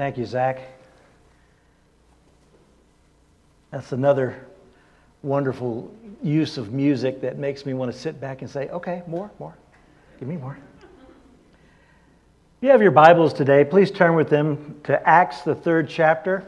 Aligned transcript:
Thank 0.00 0.16
you, 0.16 0.24
Zach. 0.24 0.62
That's 3.70 3.92
another 3.92 4.46
wonderful 5.22 5.94
use 6.22 6.56
of 6.56 6.72
music 6.72 7.20
that 7.20 7.36
makes 7.36 7.66
me 7.66 7.74
want 7.74 7.92
to 7.92 7.98
sit 7.98 8.18
back 8.18 8.40
and 8.40 8.48
say, 8.48 8.70
okay, 8.70 9.02
more, 9.06 9.30
more. 9.38 9.54
Give 10.18 10.26
me 10.26 10.38
more. 10.38 10.56
If 10.80 12.62
you 12.62 12.70
have 12.70 12.80
your 12.80 12.92
Bibles 12.92 13.34
today, 13.34 13.62
please 13.62 13.90
turn 13.90 14.14
with 14.14 14.30
them 14.30 14.80
to 14.84 15.06
Acts, 15.06 15.42
the 15.42 15.54
third 15.54 15.86
chapter, 15.86 16.46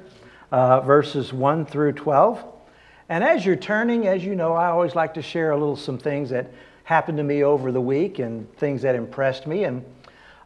uh, 0.51 0.81
verses 0.81 1.35
1 1.35 1.67
through 1.67 1.93
12. 1.93 2.43
And 3.11 3.23
as 3.23 3.45
you're 3.45 3.55
turning, 3.57 4.07
as 4.07 4.25
you 4.25 4.35
know, 4.35 4.55
I 4.55 4.69
always 4.69 4.95
like 4.95 5.13
to 5.13 5.23
share 5.23 5.51
a 5.51 5.59
little 5.59 5.77
some 5.77 5.99
things 5.99 6.31
that 6.31 6.51
happened 6.85 7.19
to 7.19 7.23
me 7.23 7.45
over 7.45 7.71
the 7.71 7.83
week 7.83 8.19
and 8.19 8.51
things 8.57 8.81
that 8.81 8.95
impressed 8.95 9.47
me. 9.47 9.65
And 9.65 9.85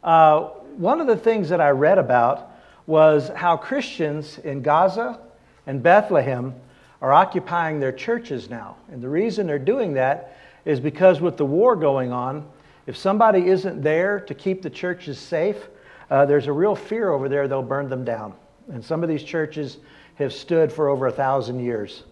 uh, 0.02 0.40
one 0.76 1.00
of 1.00 1.06
the 1.06 1.16
things 1.16 1.48
that 1.50 1.60
I 1.60 1.70
read 1.70 1.98
about 1.98 2.54
was 2.86 3.30
how 3.34 3.56
Christians 3.56 4.38
in 4.38 4.62
Gaza 4.62 5.18
and 5.66 5.82
Bethlehem 5.82 6.54
are 7.02 7.12
occupying 7.12 7.80
their 7.80 7.92
churches 7.92 8.48
now. 8.48 8.76
And 8.90 9.02
the 9.02 9.08
reason 9.08 9.46
they're 9.46 9.58
doing 9.58 9.94
that 9.94 10.38
is 10.64 10.80
because 10.80 11.20
with 11.20 11.36
the 11.36 11.46
war 11.46 11.76
going 11.76 12.12
on, 12.12 12.46
if 12.86 12.96
somebody 12.96 13.46
isn't 13.48 13.82
there 13.82 14.20
to 14.20 14.34
keep 14.34 14.62
the 14.62 14.70
churches 14.70 15.18
safe, 15.18 15.68
uh, 16.10 16.24
there's 16.24 16.46
a 16.46 16.52
real 16.52 16.76
fear 16.76 17.10
over 17.10 17.28
there 17.28 17.48
they'll 17.48 17.62
burn 17.62 17.88
them 17.88 18.04
down. 18.04 18.32
And 18.72 18.84
some 18.84 19.02
of 19.02 19.08
these 19.08 19.22
churches 19.22 19.78
have 20.16 20.32
stood 20.32 20.72
for 20.72 20.88
over 20.88 21.08
a 21.08 21.12
thousand 21.12 21.60
years. 21.60 22.04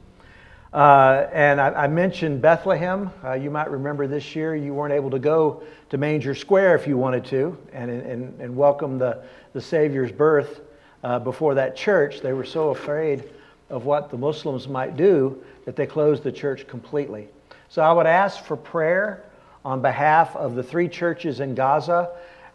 Uh, 0.72 1.28
and 1.32 1.60
I, 1.60 1.84
I, 1.84 1.86
mentioned 1.86 2.42
Bethlehem. 2.42 3.12
Uh, 3.22 3.34
you 3.34 3.48
might 3.48 3.70
remember 3.70 4.08
this 4.08 4.34
year 4.34 4.56
you 4.56 4.74
weren't 4.74 4.92
able 4.92 5.10
to 5.10 5.20
go 5.20 5.62
to 5.90 5.98
Manger 5.98 6.34
Square 6.34 6.74
if 6.74 6.88
you 6.88 6.96
wanted 6.96 7.24
to 7.26 7.56
and, 7.72 7.88
and, 7.88 8.40
and 8.40 8.56
welcome 8.56 8.98
the, 8.98 9.22
the 9.52 9.60
Savior's 9.60 10.10
birth 10.10 10.62
uh, 11.04 11.18
before 11.18 11.54
that 11.54 11.76
church. 11.76 12.20
They 12.20 12.32
were 12.32 12.44
so 12.44 12.70
afraid 12.70 13.24
of 13.70 13.84
what 13.84 14.10
the 14.10 14.16
Muslims 14.16 14.66
might 14.66 14.96
do 14.96 15.42
that 15.66 15.76
they 15.76 15.86
closed 15.86 16.22
the 16.22 16.32
church 16.32 16.66
completely. 16.66 17.28
So 17.68 17.82
I 17.82 17.92
would 17.92 18.06
ask 18.06 18.42
for 18.42 18.56
prayer 18.56 19.24
on 19.64 19.80
behalf 19.80 20.34
of 20.34 20.54
the 20.54 20.62
three 20.62 20.88
churches 20.88 21.40
in 21.40 21.54
Gaza 21.54 22.10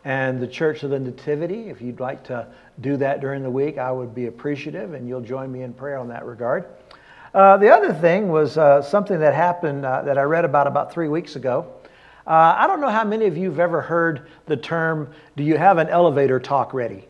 and 0.06 0.40
the 0.40 0.48
Church 0.48 0.84
of 0.84 0.92
the 0.92 1.00
Nativity. 1.00 1.70
If 1.70 1.82
you'd 1.82 2.00
like 2.00 2.24
to 2.26 2.48
do 2.82 2.98
that 2.98 3.20
during 3.20 3.44
the 3.44 3.50
week, 3.50 3.78
I 3.78 3.92
would 3.92 4.16
be 4.16 4.28
appreciative, 4.28 4.94
and 4.94 5.08
you'll 5.08 5.22
join 5.22 5.52
me 5.52 5.64
in 5.64 5.74
prayer 5.74 5.98
on 5.98 6.08
that 6.08 6.26
regard. 6.26 6.66
Uh, 7.34 7.58
the 7.58 7.70
other 7.70 7.94
thing 7.94 8.30
was 8.30 8.58
uh, 8.58 8.82
something 8.82 9.20
that 9.20 9.34
happened 9.34 9.86
uh, 9.86 10.02
that 10.04 10.18
I 10.18 10.24
read 10.24 10.46
about 10.46 10.68
about 10.68 10.92
three 10.92 11.10
weeks 11.10 11.36
ago. 11.36 11.72
Uh, 12.26 12.56
I 12.58 12.68
don't 12.68 12.80
know 12.80 12.90
how 12.90 13.04
many 13.04 13.26
of 13.26 13.38
you 13.38 13.50
have 13.50 13.60
ever 13.60 13.82
heard 13.82 14.28
the 14.46 14.58
term, 14.58 15.12
do 15.36 15.44
you 15.44 15.58
have 15.58 15.78
an 15.80 15.90
elevator 15.90 16.40
talk 16.40 16.74
ready? 16.74 17.09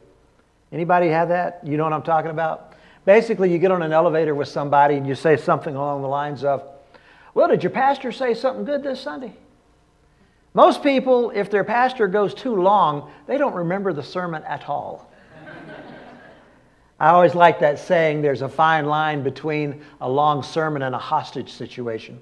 Anybody 0.72 1.10
have 1.10 1.30
that? 1.30 1.62
You 1.64 1.78
know 1.78 1.84
what 1.84 1.94
I'm 1.94 2.04
talking 2.04 2.32
about? 2.32 2.74
Basically, 3.06 3.52
you 3.52 3.58
get 3.58 3.72
on 3.72 3.82
an 3.82 3.92
elevator 3.92 4.36
with 4.36 4.48
somebody 4.48 4.96
and 4.96 5.08
you 5.08 5.16
say 5.16 5.36
something 5.36 5.76
along 5.76 6.02
the 6.02 6.08
lines 6.08 6.44
of, 6.44 6.64
Well, 7.34 7.48
did 7.48 7.64
your 7.64 7.72
pastor 7.72 8.12
say 8.12 8.34
something 8.34 8.66
good 8.66 8.84
this 8.84 9.02
Sunday? 9.02 9.34
Most 10.54 10.84
people, 10.84 11.32
if 11.32 11.50
their 11.50 11.64
pastor 11.64 12.08
goes 12.08 12.34
too 12.34 12.56
long, 12.56 13.12
they 13.28 13.38
don't 13.38 13.54
remember 13.54 13.94
the 13.94 14.04
sermon 14.04 14.44
at 14.44 14.68
all. 14.68 15.10
I 17.00 17.10
always 17.12 17.34
like 17.34 17.60
that 17.62 17.80
saying 17.80 18.22
there's 18.22 18.42
a 18.42 18.50
fine 18.50 18.86
line 18.86 19.24
between 19.24 19.82
a 20.02 20.10
long 20.10 20.44
sermon 20.44 20.82
and 20.82 20.94
a 20.94 20.98
hostage 20.98 21.54
situation. 21.54 22.20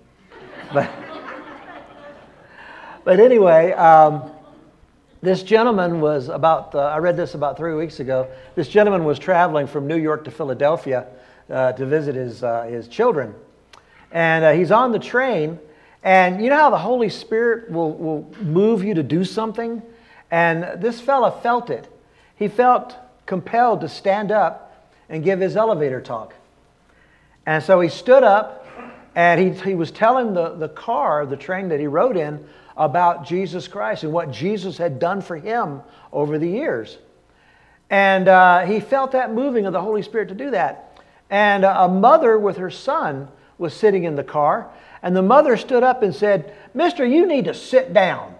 But, 0.72 0.91
but 3.03 3.19
anyway, 3.19 3.72
um, 3.72 4.31
this 5.22 5.41
gentleman 5.44 6.00
was 6.00 6.29
about, 6.29 6.75
uh, 6.75 6.79
I 6.79 7.00
read 7.00 7.17
this 7.17 7.33
about 7.33 7.57
three 7.57 7.73
weeks 7.73 8.00
ago. 8.00 8.28
This 8.55 8.67
gentleman 8.67 9.03
was 9.03 9.17
traveling 9.17 9.66
from 9.66 9.88
New 9.88 9.97
York 9.97 10.23
to 10.25 10.31
Philadelphia 10.31 11.07
uh, 11.50 11.72
to 11.73 11.85
visit 11.85 12.16
his, 12.16 12.44
uh, 12.44 12.63
his 12.63 12.88
children. 12.88 13.33
And 14.11 14.45
uh, 14.45 14.51
he's 14.53 14.72
on 14.72 14.91
the 14.91 15.00
train, 15.00 15.59
and 16.03 16.44
you 16.44 16.50
know 16.50 16.57
how 16.57 16.69
the 16.69 16.78
Holy 16.78 17.09
Spirit 17.09 17.72
will, 17.72 17.94
will 17.94 18.35
move 18.41 18.83
you 18.83 18.94
to 18.94 19.03
do 19.03 19.25
something? 19.25 19.81
And 20.29 20.81
this 20.81 21.01
fella 21.01 21.31
felt 21.41 21.69
it. 21.69 21.88
He 22.35 22.47
felt 22.47 22.95
compelled 23.25 23.81
to 23.81 23.89
stand 23.89 24.31
up 24.31 24.91
and 25.09 25.23
give 25.23 25.39
his 25.39 25.57
elevator 25.57 26.01
talk. 26.01 26.34
And 27.45 27.63
so 27.63 27.79
he 27.79 27.89
stood 27.89 28.23
up 28.23 28.67
and 29.16 29.41
he, 29.41 29.69
he 29.69 29.73
was 29.73 29.89
telling 29.89 30.34
the, 30.34 30.49
the 30.55 30.69
car, 30.69 31.25
the 31.25 31.38
train 31.38 31.69
that 31.69 31.79
he 31.79 31.88
rode 31.88 32.17
in, 32.17 32.45
about 32.77 33.25
Jesus 33.25 33.67
Christ 33.67 34.03
and 34.03 34.13
what 34.13 34.31
Jesus 34.31 34.77
had 34.77 34.99
done 34.99 35.21
for 35.21 35.35
him 35.35 35.81
over 36.13 36.38
the 36.38 36.47
years. 36.47 36.97
And 37.89 38.27
uh, 38.27 38.65
he 38.65 38.79
felt 38.79 39.11
that 39.11 39.33
moving 39.33 39.65
of 39.65 39.73
the 39.73 39.81
Holy 39.81 40.01
Spirit 40.01 40.29
to 40.29 40.35
do 40.35 40.51
that. 40.51 41.01
And 41.29 41.66
a 41.66 41.87
mother 41.87 42.37
with 42.37 42.57
her 42.57 42.69
son 42.69 43.27
was 43.57 43.73
sitting 43.73 44.03
in 44.03 44.16
the 44.16 44.23
car, 44.23 44.69
and 45.01 45.16
the 45.16 45.21
mother 45.21 45.57
stood 45.57 45.83
up 45.83 46.03
and 46.03 46.16
said, 46.16 46.53
Mister, 46.73 47.05
you 47.05 47.25
need 47.25 47.45
to 47.45 47.53
sit 47.53 47.93
down. 47.93 48.35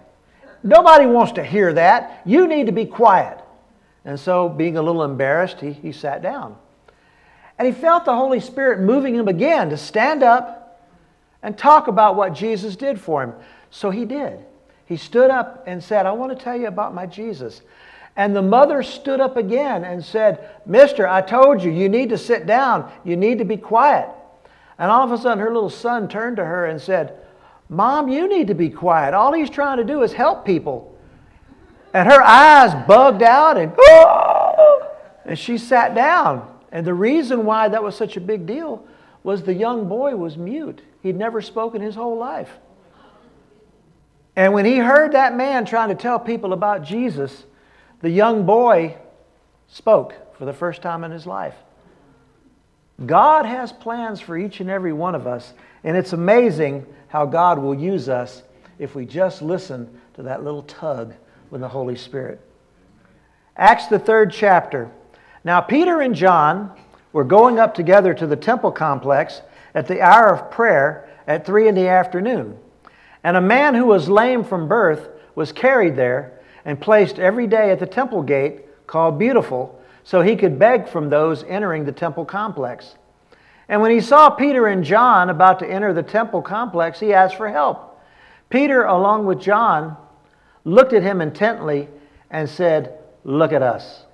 Nobody 0.62 1.06
wants 1.06 1.32
to 1.32 1.44
hear 1.44 1.72
that. 1.74 2.22
You 2.24 2.46
need 2.46 2.66
to 2.66 2.72
be 2.72 2.86
quiet. 2.86 3.38
And 4.04 4.18
so, 4.18 4.48
being 4.48 4.76
a 4.76 4.82
little 4.82 5.04
embarrassed, 5.04 5.60
he, 5.60 5.72
he 5.72 5.92
sat 5.92 6.22
down. 6.22 6.56
And 7.58 7.66
he 7.66 7.72
felt 7.72 8.04
the 8.04 8.14
Holy 8.14 8.40
Spirit 8.40 8.80
moving 8.80 9.14
him 9.14 9.28
again 9.28 9.70
to 9.70 9.76
stand 9.76 10.22
up 10.22 10.80
and 11.42 11.58
talk 11.58 11.88
about 11.88 12.16
what 12.16 12.32
Jesus 12.32 12.76
did 12.76 13.00
for 13.00 13.22
him. 13.22 13.34
So 13.70 13.90
he 13.90 14.04
did. 14.04 14.44
He 14.86 14.96
stood 14.96 15.30
up 15.30 15.64
and 15.66 15.82
said, 15.82 16.06
I 16.06 16.12
want 16.12 16.36
to 16.36 16.44
tell 16.44 16.56
you 16.56 16.66
about 16.66 16.94
my 16.94 17.06
Jesus. 17.06 17.62
And 18.16 18.34
the 18.34 18.42
mother 18.42 18.82
stood 18.82 19.20
up 19.20 19.36
again 19.36 19.84
and 19.84 20.04
said, 20.04 20.50
Mister, 20.66 21.06
I 21.06 21.20
told 21.20 21.62
you, 21.62 21.70
you 21.70 21.88
need 21.88 22.08
to 22.08 22.18
sit 22.18 22.46
down. 22.46 22.90
You 23.04 23.16
need 23.16 23.38
to 23.38 23.44
be 23.44 23.56
quiet. 23.56 24.08
And 24.78 24.90
all 24.90 25.04
of 25.04 25.12
a 25.12 25.18
sudden, 25.18 25.38
her 25.38 25.52
little 25.52 25.70
son 25.70 26.08
turned 26.08 26.36
to 26.36 26.44
her 26.44 26.66
and 26.66 26.80
said, 26.80 27.14
Mom, 27.68 28.08
you 28.08 28.28
need 28.28 28.46
to 28.46 28.54
be 28.54 28.70
quiet. 28.70 29.14
All 29.14 29.32
he's 29.32 29.50
trying 29.50 29.76
to 29.76 29.84
do 29.84 30.02
is 30.02 30.12
help 30.12 30.44
people. 30.44 30.96
And 31.92 32.08
her 32.08 32.22
eyes 32.22 32.74
bugged 32.86 33.22
out 33.22 33.56
and, 33.56 33.72
oh! 33.78 34.90
and 35.24 35.38
she 35.38 35.58
sat 35.58 35.94
down. 35.94 36.50
And 36.72 36.86
the 36.86 36.94
reason 36.94 37.44
why 37.44 37.68
that 37.68 37.82
was 37.82 37.94
such 37.94 38.16
a 38.16 38.20
big 38.20 38.46
deal 38.46 38.86
was 39.22 39.42
the 39.42 39.54
young 39.54 39.88
boy 39.88 40.16
was 40.16 40.36
mute. 40.36 40.82
He'd 41.02 41.16
never 41.16 41.40
spoken 41.40 41.82
his 41.82 41.94
whole 41.94 42.16
life. 42.16 42.50
And 44.38 44.52
when 44.52 44.64
he 44.64 44.78
heard 44.78 45.12
that 45.12 45.34
man 45.34 45.64
trying 45.64 45.88
to 45.88 45.96
tell 45.96 46.20
people 46.20 46.52
about 46.52 46.84
Jesus, 46.84 47.44
the 48.02 48.08
young 48.08 48.46
boy 48.46 48.96
spoke 49.66 50.14
for 50.36 50.44
the 50.44 50.52
first 50.52 50.80
time 50.80 51.02
in 51.02 51.10
his 51.10 51.26
life. 51.26 51.56
God 53.04 53.46
has 53.46 53.72
plans 53.72 54.20
for 54.20 54.38
each 54.38 54.60
and 54.60 54.70
every 54.70 54.92
one 54.92 55.16
of 55.16 55.26
us, 55.26 55.54
and 55.82 55.96
it's 55.96 56.12
amazing 56.12 56.86
how 57.08 57.26
God 57.26 57.58
will 57.58 57.74
use 57.74 58.08
us 58.08 58.44
if 58.78 58.94
we 58.94 59.06
just 59.06 59.42
listen 59.42 59.98
to 60.14 60.22
that 60.22 60.44
little 60.44 60.62
tug 60.62 61.14
with 61.50 61.60
the 61.60 61.68
Holy 61.68 61.96
Spirit. 61.96 62.40
Acts, 63.56 63.88
the 63.88 63.98
third 63.98 64.30
chapter. 64.30 64.88
Now, 65.42 65.60
Peter 65.60 66.00
and 66.00 66.14
John 66.14 66.80
were 67.12 67.24
going 67.24 67.58
up 67.58 67.74
together 67.74 68.14
to 68.14 68.26
the 68.28 68.36
temple 68.36 68.70
complex 68.70 69.42
at 69.74 69.88
the 69.88 70.00
hour 70.00 70.32
of 70.32 70.48
prayer 70.52 71.08
at 71.26 71.44
three 71.44 71.66
in 71.66 71.74
the 71.74 71.88
afternoon. 71.88 72.56
And 73.24 73.36
a 73.36 73.40
man 73.40 73.74
who 73.74 73.86
was 73.86 74.08
lame 74.08 74.44
from 74.44 74.68
birth 74.68 75.08
was 75.34 75.52
carried 75.52 75.96
there 75.96 76.40
and 76.64 76.80
placed 76.80 77.18
every 77.18 77.46
day 77.46 77.70
at 77.70 77.78
the 77.78 77.86
temple 77.86 78.22
gate 78.22 78.86
called 78.86 79.18
Beautiful, 79.18 79.80
so 80.04 80.22
he 80.22 80.36
could 80.36 80.58
beg 80.58 80.88
from 80.88 81.10
those 81.10 81.44
entering 81.44 81.84
the 81.84 81.92
temple 81.92 82.24
complex. 82.24 82.94
And 83.68 83.82
when 83.82 83.90
he 83.90 84.00
saw 84.00 84.30
Peter 84.30 84.66
and 84.66 84.82
John 84.82 85.28
about 85.28 85.58
to 85.58 85.70
enter 85.70 85.92
the 85.92 86.02
temple 86.02 86.40
complex, 86.40 86.98
he 86.98 87.12
asked 87.12 87.36
for 87.36 87.50
help. 87.50 88.00
Peter, 88.48 88.84
along 88.84 89.26
with 89.26 89.40
John, 89.40 89.96
looked 90.64 90.94
at 90.94 91.02
him 91.02 91.20
intently 91.20 91.88
and 92.30 92.48
said, 92.48 92.98
Look 93.24 93.52
at 93.52 93.62
us. 93.62 94.04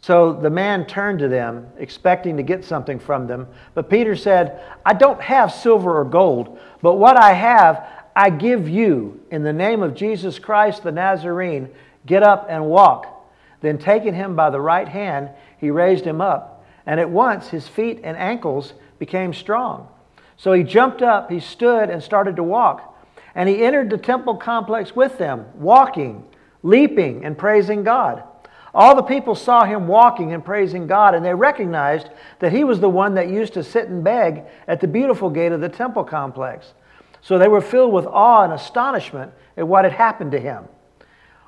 So 0.00 0.32
the 0.32 0.50
man 0.50 0.86
turned 0.86 1.18
to 1.18 1.28
them, 1.28 1.66
expecting 1.76 2.36
to 2.36 2.42
get 2.42 2.64
something 2.64 2.98
from 2.98 3.26
them. 3.26 3.48
But 3.74 3.90
Peter 3.90 4.14
said, 4.14 4.60
I 4.86 4.94
don't 4.94 5.20
have 5.20 5.52
silver 5.52 5.98
or 5.98 6.04
gold, 6.04 6.58
but 6.82 6.94
what 6.94 7.16
I 7.16 7.32
have, 7.32 7.86
I 8.14 8.30
give 8.30 8.68
you. 8.68 9.20
In 9.30 9.42
the 9.42 9.52
name 9.52 9.82
of 9.82 9.94
Jesus 9.94 10.38
Christ 10.38 10.82
the 10.82 10.92
Nazarene, 10.92 11.68
get 12.06 12.22
up 12.22 12.46
and 12.48 12.66
walk. 12.66 13.14
Then, 13.60 13.78
taking 13.78 14.14
him 14.14 14.36
by 14.36 14.50
the 14.50 14.60
right 14.60 14.86
hand, 14.86 15.30
he 15.58 15.70
raised 15.70 16.04
him 16.04 16.20
up, 16.20 16.64
and 16.86 17.00
at 17.00 17.10
once 17.10 17.48
his 17.48 17.66
feet 17.66 18.00
and 18.04 18.16
ankles 18.16 18.72
became 19.00 19.34
strong. 19.34 19.88
So 20.36 20.52
he 20.52 20.62
jumped 20.62 21.02
up, 21.02 21.30
he 21.30 21.40
stood, 21.40 21.90
and 21.90 22.00
started 22.00 22.36
to 22.36 22.44
walk. 22.44 22.96
And 23.34 23.48
he 23.48 23.62
entered 23.64 23.90
the 23.90 23.98
temple 23.98 24.36
complex 24.36 24.94
with 24.94 25.18
them, 25.18 25.46
walking, 25.56 26.24
leaping, 26.62 27.24
and 27.24 27.36
praising 27.36 27.82
God. 27.82 28.22
All 28.74 28.94
the 28.94 29.02
people 29.02 29.34
saw 29.34 29.64
him 29.64 29.88
walking 29.88 30.32
and 30.32 30.44
praising 30.44 30.86
God, 30.86 31.14
and 31.14 31.24
they 31.24 31.34
recognized 31.34 32.10
that 32.38 32.52
he 32.52 32.64
was 32.64 32.80
the 32.80 32.88
one 32.88 33.14
that 33.14 33.28
used 33.28 33.54
to 33.54 33.64
sit 33.64 33.88
and 33.88 34.04
beg 34.04 34.44
at 34.66 34.80
the 34.80 34.86
beautiful 34.86 35.30
gate 35.30 35.52
of 35.52 35.60
the 35.60 35.68
temple 35.68 36.04
complex. 36.04 36.74
So 37.22 37.38
they 37.38 37.48
were 37.48 37.60
filled 37.60 37.92
with 37.92 38.06
awe 38.06 38.44
and 38.44 38.52
astonishment 38.52 39.32
at 39.56 39.66
what 39.66 39.84
had 39.84 39.92
happened 39.92 40.32
to 40.32 40.40
him. 40.40 40.64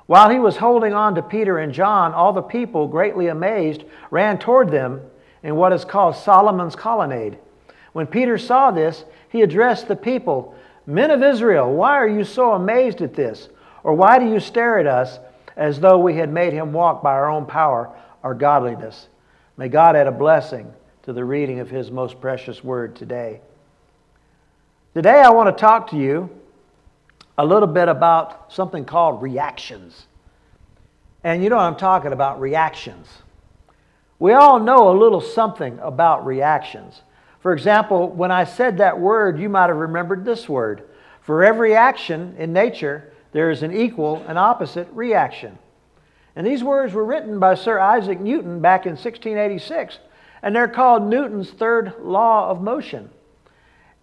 While 0.07 0.29
he 0.29 0.39
was 0.39 0.57
holding 0.57 0.93
on 0.93 1.15
to 1.15 1.21
Peter 1.21 1.59
and 1.59 1.73
John, 1.73 2.13
all 2.13 2.33
the 2.33 2.41
people, 2.41 2.87
greatly 2.87 3.27
amazed, 3.27 3.83
ran 4.09 4.39
toward 4.39 4.71
them 4.71 5.01
in 5.43 5.55
what 5.55 5.73
is 5.73 5.85
called 5.85 6.15
Solomon's 6.15 6.75
colonnade. 6.75 7.37
When 7.93 8.07
Peter 8.07 8.37
saw 8.37 8.71
this, 8.71 9.05
he 9.29 9.41
addressed 9.41 9.87
the 9.87 9.95
people 9.95 10.55
Men 10.85 11.11
of 11.11 11.23
Israel, 11.23 11.71
why 11.71 11.91
are 11.91 12.07
you 12.07 12.23
so 12.23 12.53
amazed 12.53 13.01
at 13.01 13.13
this? 13.13 13.49
Or 13.83 13.93
why 13.93 14.19
do 14.19 14.27
you 14.27 14.39
stare 14.39 14.79
at 14.79 14.87
us 14.87 15.19
as 15.55 15.79
though 15.79 15.97
we 15.97 16.15
had 16.15 16.31
made 16.31 16.53
him 16.53 16.73
walk 16.73 17.03
by 17.03 17.11
our 17.13 17.29
own 17.29 17.45
power 17.45 17.95
or 18.23 18.33
godliness? 18.33 19.07
May 19.57 19.67
God 19.67 19.95
add 19.95 20.07
a 20.07 20.11
blessing 20.11 20.73
to 21.03 21.13
the 21.13 21.25
reading 21.25 21.59
of 21.59 21.69
his 21.69 21.91
most 21.91 22.21
precious 22.21 22.63
word 22.63 22.95
today. 22.95 23.41
Today, 24.93 25.21
I 25.21 25.29
want 25.29 25.55
to 25.55 25.59
talk 25.59 25.89
to 25.91 25.97
you 25.97 26.29
a 27.37 27.45
little 27.45 27.67
bit 27.67 27.87
about 27.87 28.51
something 28.53 28.85
called 28.85 29.21
reactions. 29.21 30.05
And 31.23 31.43
you 31.43 31.49
know 31.49 31.55
what 31.55 31.63
I'm 31.65 31.75
talking 31.75 32.13
about 32.13 32.39
reactions. 32.39 33.07
We 34.19 34.33
all 34.33 34.59
know 34.59 34.91
a 34.91 34.97
little 34.97 35.21
something 35.21 35.79
about 35.79 36.25
reactions. 36.25 37.01
For 37.39 37.53
example, 37.53 38.09
when 38.09 38.31
I 38.31 38.43
said 38.43 38.77
that 38.77 38.99
word, 38.99 39.39
you 39.39 39.49
might 39.49 39.67
have 39.67 39.77
remembered 39.77 40.25
this 40.25 40.47
word. 40.47 40.83
For 41.21 41.43
every 41.43 41.75
action 41.75 42.35
in 42.37 42.53
nature, 42.53 43.11
there 43.31 43.49
is 43.49 43.63
an 43.63 43.75
equal 43.75 44.23
and 44.27 44.37
opposite 44.37 44.87
reaction. 44.91 45.57
And 46.35 46.47
these 46.47 46.63
words 46.63 46.93
were 46.93 47.05
written 47.05 47.39
by 47.39 47.55
Sir 47.55 47.79
Isaac 47.79 48.19
Newton 48.19 48.61
back 48.61 48.85
in 48.85 48.91
1686, 48.91 49.99
and 50.41 50.55
they're 50.55 50.67
called 50.67 51.03
Newton's 51.03 51.49
third 51.49 51.93
law 52.01 52.49
of 52.49 52.61
motion. 52.61 53.09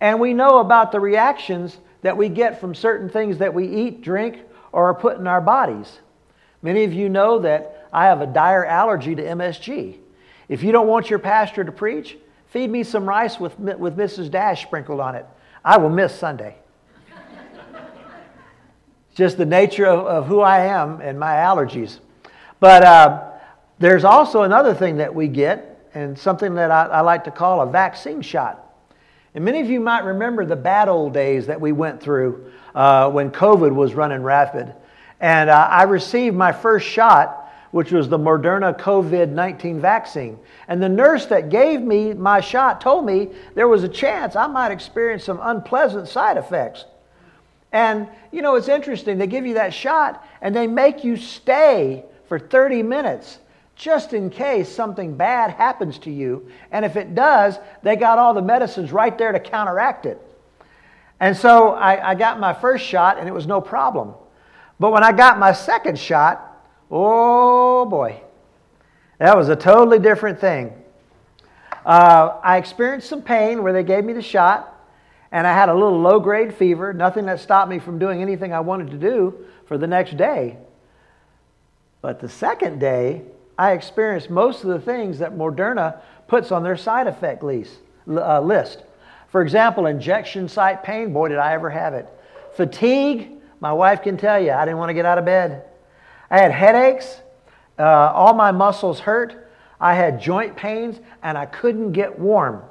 And 0.00 0.20
we 0.20 0.34
know 0.34 0.58
about 0.58 0.92
the 0.92 1.00
reactions 1.00 1.78
that 2.02 2.16
we 2.16 2.28
get 2.28 2.60
from 2.60 2.74
certain 2.74 3.08
things 3.08 3.38
that 3.38 3.54
we 3.54 3.66
eat, 3.66 4.02
drink, 4.02 4.38
or 4.72 4.90
are 4.90 4.94
put 4.94 5.18
in 5.18 5.26
our 5.26 5.40
bodies. 5.40 5.98
Many 6.62 6.84
of 6.84 6.92
you 6.92 7.08
know 7.08 7.40
that 7.40 7.88
I 7.92 8.06
have 8.06 8.20
a 8.20 8.26
dire 8.26 8.64
allergy 8.64 9.14
to 9.14 9.22
MSG. 9.22 9.98
If 10.48 10.62
you 10.62 10.72
don't 10.72 10.86
want 10.86 11.10
your 11.10 11.18
pastor 11.18 11.64
to 11.64 11.72
preach, 11.72 12.16
feed 12.46 12.70
me 12.70 12.84
some 12.84 13.08
rice 13.08 13.40
with, 13.40 13.58
with 13.58 13.96
Mrs. 13.96 14.30
Dash 14.30 14.62
sprinkled 14.62 15.00
on 15.00 15.14
it. 15.14 15.26
I 15.64 15.78
will 15.78 15.90
miss 15.90 16.14
Sunday. 16.14 16.56
Just 19.18 19.36
the 19.36 19.44
nature 19.44 19.84
of, 19.84 20.06
of, 20.06 20.26
who 20.26 20.40
I 20.40 20.66
am 20.66 21.00
and 21.00 21.18
my 21.18 21.32
allergies. 21.32 21.98
But 22.60 22.84
uh, 22.84 23.30
there's 23.80 24.04
also 24.04 24.42
another 24.42 24.72
thing 24.72 24.98
that 24.98 25.12
we 25.12 25.26
get, 25.26 25.90
and 25.92 26.16
something 26.16 26.54
that 26.54 26.70
I, 26.70 26.84
I 26.84 27.00
like 27.00 27.24
to 27.24 27.32
call 27.32 27.60
a 27.60 27.66
vaccine 27.66 28.22
shot. 28.22 28.64
And 29.34 29.44
many 29.44 29.60
of 29.60 29.68
you 29.68 29.80
might 29.80 30.04
remember 30.04 30.46
the 30.46 30.54
bad 30.54 30.88
old 30.88 31.14
days 31.14 31.48
that 31.48 31.60
we 31.60 31.72
went 31.72 32.00
through 32.00 32.52
uh, 32.76 33.10
when 33.10 33.32
COVID 33.32 33.74
was 33.74 33.92
running 33.92 34.22
rapid. 34.22 34.72
And 35.18 35.50
uh, 35.50 35.68
I 35.68 35.82
received 35.82 36.36
my 36.36 36.52
first 36.52 36.86
shot, 36.86 37.52
which 37.72 37.90
was 37.90 38.08
the 38.08 38.18
Moderna 38.18 38.78
COVID 38.78 39.30
19 39.30 39.80
vaccine. 39.80 40.38
And 40.68 40.80
the 40.80 40.88
nurse 40.88 41.26
that 41.26 41.48
gave 41.48 41.80
me 41.80 42.14
my 42.14 42.38
shot 42.38 42.80
told 42.80 43.04
me 43.04 43.30
there 43.56 43.66
was 43.66 43.82
a 43.82 43.88
chance 43.88 44.36
I 44.36 44.46
might 44.46 44.70
experience 44.70 45.24
some 45.24 45.40
unpleasant 45.42 46.06
side 46.06 46.36
effects. 46.36 46.84
And, 47.72 48.08
you 48.32 48.42
know, 48.42 48.54
it's 48.54 48.68
interesting. 48.68 49.18
They 49.18 49.26
give 49.26 49.46
you 49.46 49.54
that 49.54 49.74
shot 49.74 50.26
and 50.40 50.54
they 50.54 50.66
make 50.66 51.04
you 51.04 51.16
stay 51.16 52.04
for 52.26 52.38
30 52.38 52.82
minutes 52.82 53.38
just 53.76 54.12
in 54.12 54.28
case 54.28 54.68
something 54.68 55.16
bad 55.16 55.52
happens 55.52 55.98
to 55.98 56.10
you. 56.10 56.48
And 56.72 56.84
if 56.84 56.96
it 56.96 57.14
does, 57.14 57.58
they 57.82 57.96
got 57.96 58.18
all 58.18 58.34
the 58.34 58.42
medicines 58.42 58.90
right 58.90 59.16
there 59.16 59.32
to 59.32 59.38
counteract 59.38 60.04
it. 60.04 60.20
And 61.20 61.36
so 61.36 61.70
I, 61.70 62.10
I, 62.10 62.14
got 62.14 62.38
my 62.38 62.52
first 62.52 62.84
shot 62.84 63.18
and 63.18 63.28
it 63.28 63.32
was 63.32 63.46
no 63.46 63.60
problem. 63.60 64.14
But 64.80 64.92
when 64.92 65.02
I 65.02 65.12
got 65.12 65.38
my 65.38 65.52
second 65.52 65.98
shot, 65.98 66.44
oh 66.90 67.86
boy, 67.86 68.20
that 69.18 69.36
was 69.36 69.48
a 69.48 69.56
totally 69.56 69.98
different 69.98 70.40
thing. 70.40 70.72
Uh, 71.84 72.38
I 72.42 72.56
experienced 72.56 73.08
some 73.08 73.22
pain 73.22 73.62
where 73.62 73.72
they 73.72 73.82
gave 73.82 74.04
me 74.04 74.12
the 74.12 74.22
shot, 74.22 74.77
and 75.30 75.46
I 75.46 75.52
had 75.52 75.68
a 75.68 75.74
little 75.74 76.00
low 76.00 76.20
grade 76.20 76.54
fever, 76.54 76.92
nothing 76.92 77.26
that 77.26 77.40
stopped 77.40 77.70
me 77.70 77.78
from 77.78 77.98
doing 77.98 78.22
anything 78.22 78.52
I 78.52 78.60
wanted 78.60 78.90
to 78.90 78.96
do 78.96 79.46
for 79.66 79.76
the 79.76 79.86
next 79.86 80.16
day. 80.16 80.56
But 82.00 82.20
the 82.20 82.28
second 82.28 82.78
day, 82.78 83.22
I 83.58 83.72
experienced 83.72 84.30
most 84.30 84.62
of 84.62 84.70
the 84.70 84.80
things 84.80 85.18
that 85.18 85.36
Moderna 85.36 86.00
puts 86.28 86.52
on 86.52 86.62
their 86.62 86.76
side 86.76 87.06
effect 87.06 87.42
list. 87.42 87.78
Uh. 88.08 88.64
For 89.28 89.42
example, 89.42 89.86
injection 89.86 90.48
site 90.48 90.82
pain, 90.82 91.12
boy, 91.12 91.28
did 91.28 91.38
I 91.38 91.52
ever 91.52 91.68
have 91.68 91.92
it. 91.92 92.06
Fatigue, 92.54 93.32
my 93.60 93.72
wife 93.72 94.02
can 94.02 94.16
tell 94.16 94.40
you, 94.40 94.52
I 94.52 94.64
didn't 94.64 94.78
want 94.78 94.90
to 94.90 94.94
get 94.94 95.04
out 95.04 95.18
of 95.18 95.24
bed. 95.24 95.64
I 96.30 96.38
had 96.38 96.52
headaches, 96.52 97.20
uh, 97.78 97.82
all 97.82 98.34
my 98.34 98.52
muscles 98.52 99.00
hurt. 99.00 99.50
I 99.80 99.94
had 99.94 100.20
joint 100.20 100.56
pains, 100.56 100.98
and 101.22 101.38
I 101.38 101.46
couldn't 101.46 101.92
get 101.92 102.18
warm. 102.18 102.62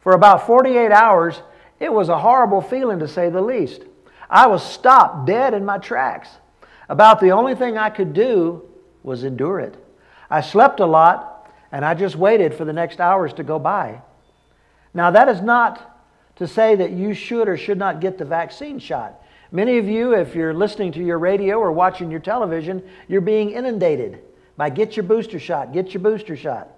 For 0.00 0.12
about 0.12 0.46
48 0.46 0.90
hours, 0.90 1.40
it 1.80 1.92
was 1.92 2.10
a 2.10 2.18
horrible 2.18 2.60
feeling 2.60 2.98
to 2.98 3.08
say 3.08 3.30
the 3.30 3.40
least. 3.40 3.82
I 4.28 4.46
was 4.46 4.62
stopped 4.62 5.26
dead 5.26 5.54
in 5.54 5.64
my 5.64 5.78
tracks. 5.78 6.28
About 6.88 7.20
the 7.20 7.32
only 7.32 7.54
thing 7.54 7.78
I 7.78 7.90
could 7.90 8.12
do 8.12 8.68
was 9.02 9.24
endure 9.24 9.60
it. 9.60 9.76
I 10.28 10.42
slept 10.42 10.80
a 10.80 10.86
lot, 10.86 11.50
and 11.72 11.84
I 11.84 11.94
just 11.94 12.16
waited 12.16 12.54
for 12.54 12.64
the 12.64 12.72
next 12.72 13.00
hours 13.00 13.32
to 13.34 13.42
go 13.42 13.58
by. 13.58 14.02
Now, 14.92 15.10
that 15.10 15.28
is 15.28 15.40
not 15.40 15.98
to 16.36 16.46
say 16.46 16.74
that 16.76 16.92
you 16.92 17.14
should 17.14 17.48
or 17.48 17.56
should 17.56 17.78
not 17.78 18.00
get 18.00 18.18
the 18.18 18.24
vaccine 18.24 18.78
shot. 18.78 19.22
Many 19.52 19.78
of 19.78 19.88
you, 19.88 20.14
if 20.14 20.34
you're 20.34 20.54
listening 20.54 20.92
to 20.92 21.04
your 21.04 21.18
radio 21.18 21.58
or 21.58 21.72
watching 21.72 22.10
your 22.10 22.20
television, 22.20 22.82
you're 23.08 23.20
being 23.20 23.50
inundated 23.50 24.20
by 24.56 24.70
get 24.70 24.96
your 24.96 25.04
booster 25.04 25.40
shot, 25.40 25.72
get 25.72 25.92
your 25.92 26.02
booster 26.02 26.36
shot. 26.36 26.68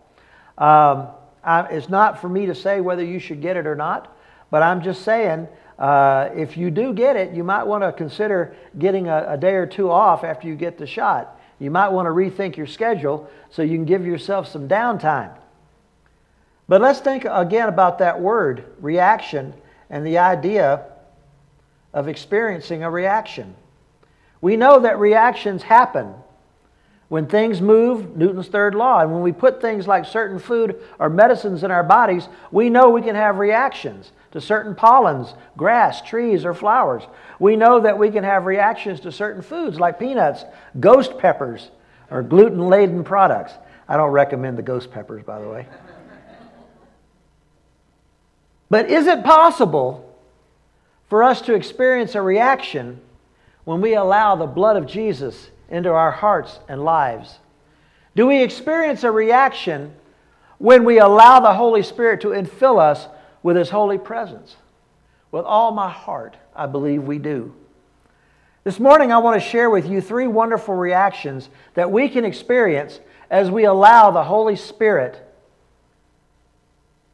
Um, 0.56 1.08
I, 1.44 1.62
it's 1.70 1.88
not 1.88 2.20
for 2.20 2.28
me 2.28 2.46
to 2.46 2.54
say 2.54 2.80
whether 2.80 3.04
you 3.04 3.18
should 3.18 3.42
get 3.42 3.56
it 3.56 3.66
or 3.66 3.74
not, 3.74 4.16
but 4.52 4.62
I'm 4.62 4.82
just 4.82 5.02
saying 5.02 5.48
uh, 5.78 6.28
if 6.36 6.58
you 6.58 6.70
do 6.70 6.92
get 6.92 7.16
it, 7.16 7.34
you 7.34 7.42
might 7.42 7.64
want 7.64 7.82
to 7.82 7.90
consider 7.90 8.54
getting 8.78 9.08
a, 9.08 9.30
a 9.30 9.36
day 9.38 9.54
or 9.54 9.66
two 9.66 9.90
off 9.90 10.24
after 10.24 10.46
you 10.46 10.54
get 10.54 10.76
the 10.76 10.86
shot. 10.86 11.40
You 11.58 11.70
might 11.70 11.88
want 11.88 12.04
to 12.04 12.10
rethink 12.10 12.58
your 12.58 12.66
schedule 12.66 13.30
so 13.50 13.62
you 13.62 13.78
can 13.78 13.86
give 13.86 14.04
yourself 14.04 14.46
some 14.46 14.68
downtime. 14.68 15.34
But 16.68 16.82
let's 16.82 17.00
think 17.00 17.24
again 17.24 17.70
about 17.70 17.98
that 18.00 18.20
word, 18.20 18.66
reaction, 18.78 19.54
and 19.88 20.06
the 20.06 20.18
idea 20.18 20.84
of 21.94 22.06
experiencing 22.06 22.82
a 22.82 22.90
reaction. 22.90 23.54
We 24.42 24.58
know 24.58 24.80
that 24.80 24.98
reactions 24.98 25.62
happen 25.62 26.12
when 27.08 27.26
things 27.26 27.62
move, 27.62 28.18
Newton's 28.18 28.48
third 28.48 28.74
law, 28.74 29.00
and 29.00 29.12
when 29.12 29.22
we 29.22 29.32
put 29.32 29.62
things 29.62 29.86
like 29.86 30.04
certain 30.04 30.38
food 30.38 30.78
or 30.98 31.08
medicines 31.08 31.62
in 31.62 31.70
our 31.70 31.82
bodies, 31.82 32.28
we 32.50 32.68
know 32.68 32.90
we 32.90 33.02
can 33.02 33.14
have 33.14 33.38
reactions 33.38 34.12
to 34.32 34.40
certain 34.40 34.74
pollens, 34.74 35.34
grass, 35.56 36.02
trees, 36.02 36.44
or 36.44 36.54
flowers. 36.54 37.02
We 37.38 37.56
know 37.56 37.80
that 37.80 37.98
we 37.98 38.10
can 38.10 38.24
have 38.24 38.46
reactions 38.46 39.00
to 39.00 39.12
certain 39.12 39.42
foods 39.42 39.78
like 39.78 39.98
peanuts, 39.98 40.44
ghost 40.80 41.18
peppers, 41.18 41.70
or 42.10 42.22
gluten 42.22 42.68
laden 42.68 43.04
products. 43.04 43.52
I 43.88 43.96
don't 43.96 44.10
recommend 44.10 44.58
the 44.58 44.62
ghost 44.62 44.90
peppers, 44.90 45.22
by 45.22 45.40
the 45.40 45.48
way. 45.48 45.66
But 48.70 48.88
is 48.88 49.06
it 49.06 49.22
possible 49.22 50.16
for 51.10 51.22
us 51.22 51.42
to 51.42 51.54
experience 51.54 52.14
a 52.14 52.22
reaction 52.22 53.00
when 53.64 53.82
we 53.82 53.94
allow 53.94 54.34
the 54.34 54.46
blood 54.46 54.78
of 54.78 54.86
Jesus 54.86 55.50
into 55.68 55.90
our 55.90 56.10
hearts 56.10 56.58
and 56.68 56.82
lives? 56.82 57.38
Do 58.16 58.26
we 58.26 58.42
experience 58.42 59.04
a 59.04 59.10
reaction 59.10 59.94
when 60.56 60.84
we 60.84 61.00
allow 61.00 61.40
the 61.40 61.52
Holy 61.52 61.82
Spirit 61.82 62.22
to 62.22 62.28
infill 62.28 62.78
us 62.78 63.08
with 63.42 63.56
His 63.56 63.70
holy 63.70 63.98
presence? 63.98 64.56
With 65.30 65.44
all 65.44 65.72
my 65.72 65.90
heart, 65.90 66.36
I 66.54 66.66
believe 66.66 67.04
we 67.04 67.18
do. 67.18 67.54
This 68.64 68.78
morning, 68.78 69.10
I 69.10 69.18
want 69.18 69.42
to 69.42 69.48
share 69.48 69.70
with 69.70 69.88
you 69.88 70.00
three 70.00 70.28
wonderful 70.28 70.74
reactions 70.74 71.48
that 71.74 71.90
we 71.90 72.08
can 72.08 72.24
experience 72.24 73.00
as 73.30 73.50
we 73.50 73.64
allow 73.64 74.10
the 74.10 74.22
Holy 74.22 74.54
Spirit 74.54 75.20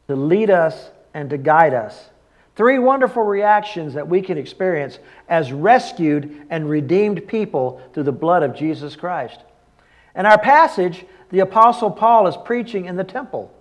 to 0.07 0.15
lead 0.15 0.49
us 0.49 0.91
and 1.13 1.29
to 1.29 1.37
guide 1.37 1.73
us. 1.73 2.09
Three 2.55 2.77
wonderful 2.77 3.23
reactions 3.23 3.93
that 3.93 4.07
we 4.07 4.21
can 4.21 4.37
experience 4.37 4.99
as 5.29 5.51
rescued 5.53 6.45
and 6.49 6.69
redeemed 6.69 7.25
people 7.27 7.81
through 7.93 8.03
the 8.03 8.11
blood 8.11 8.43
of 8.43 8.53
Jesus 8.53 8.95
Christ. 8.95 9.39
In 10.15 10.25
our 10.25 10.37
passage, 10.37 11.05
the 11.29 11.39
Apostle 11.39 11.89
Paul 11.89 12.27
is 12.27 12.35
preaching 12.43 12.85
in 12.85 12.95
the 12.97 13.03
temple. 13.03 13.53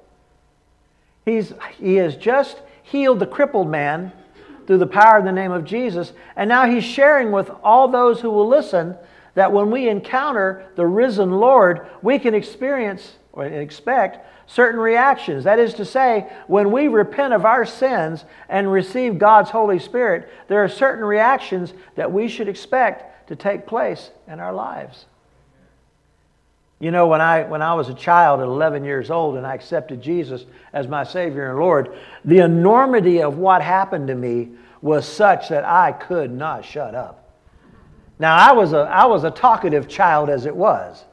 He's, 1.24 1.52
he 1.78 1.96
has 1.96 2.16
just 2.16 2.60
healed 2.82 3.20
the 3.20 3.26
crippled 3.26 3.68
man 3.68 4.12
through 4.66 4.78
the 4.78 4.86
power 4.86 5.18
of 5.18 5.24
the 5.24 5.32
name 5.32 5.52
of 5.52 5.64
Jesus, 5.64 6.12
and 6.36 6.48
now 6.48 6.66
he's 6.66 6.84
sharing 6.84 7.32
with 7.32 7.50
all 7.62 7.88
those 7.88 8.20
who 8.20 8.30
will 8.30 8.48
listen 8.48 8.96
that 9.34 9.52
when 9.52 9.70
we 9.70 9.88
encounter 9.88 10.66
the 10.74 10.86
risen 10.86 11.30
Lord, 11.30 11.88
we 12.02 12.18
can 12.18 12.34
experience 12.34 13.16
or 13.32 13.46
expect 13.46 14.26
certain 14.48 14.80
reactions. 14.80 15.44
That 15.44 15.58
is 15.58 15.74
to 15.74 15.84
say, 15.84 16.30
when 16.48 16.72
we 16.72 16.88
repent 16.88 17.32
of 17.32 17.44
our 17.44 17.64
sins 17.64 18.24
and 18.48 18.70
receive 18.70 19.18
God's 19.18 19.50
Holy 19.50 19.78
Spirit, 19.78 20.28
there 20.48 20.64
are 20.64 20.68
certain 20.68 21.04
reactions 21.04 21.72
that 21.94 22.10
we 22.10 22.28
should 22.28 22.48
expect 22.48 23.28
to 23.28 23.36
take 23.36 23.66
place 23.66 24.10
in 24.26 24.40
our 24.40 24.52
lives. 24.52 25.06
You 26.80 26.92
know, 26.92 27.08
when 27.08 27.20
I, 27.20 27.42
when 27.42 27.60
I 27.60 27.74
was 27.74 27.88
a 27.88 27.94
child 27.94 28.40
at 28.40 28.46
11 28.46 28.84
years 28.84 29.10
old 29.10 29.36
and 29.36 29.46
I 29.46 29.54
accepted 29.54 30.00
Jesus 30.00 30.44
as 30.72 30.86
my 30.86 31.02
Savior 31.02 31.50
and 31.50 31.58
Lord, 31.58 31.96
the 32.24 32.38
enormity 32.38 33.20
of 33.20 33.38
what 33.38 33.62
happened 33.62 34.08
to 34.08 34.14
me 34.14 34.50
was 34.80 35.06
such 35.06 35.48
that 35.48 35.64
I 35.64 35.90
could 35.90 36.30
not 36.30 36.64
shut 36.64 36.94
up. 36.94 37.34
Now, 38.20 38.36
I 38.36 38.52
was 38.52 38.72
a, 38.72 38.78
I 38.78 39.06
was 39.06 39.24
a 39.24 39.30
talkative 39.30 39.88
child 39.88 40.30
as 40.30 40.46
it 40.46 40.54
was. 40.54 41.04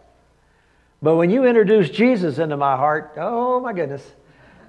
But 1.01 1.15
when 1.17 1.29
you 1.29 1.45
introduced 1.45 1.93
Jesus 1.93 2.37
into 2.37 2.57
my 2.57 2.75
heart, 2.75 3.13
oh 3.17 3.59
my 3.59 3.73
goodness. 3.73 4.03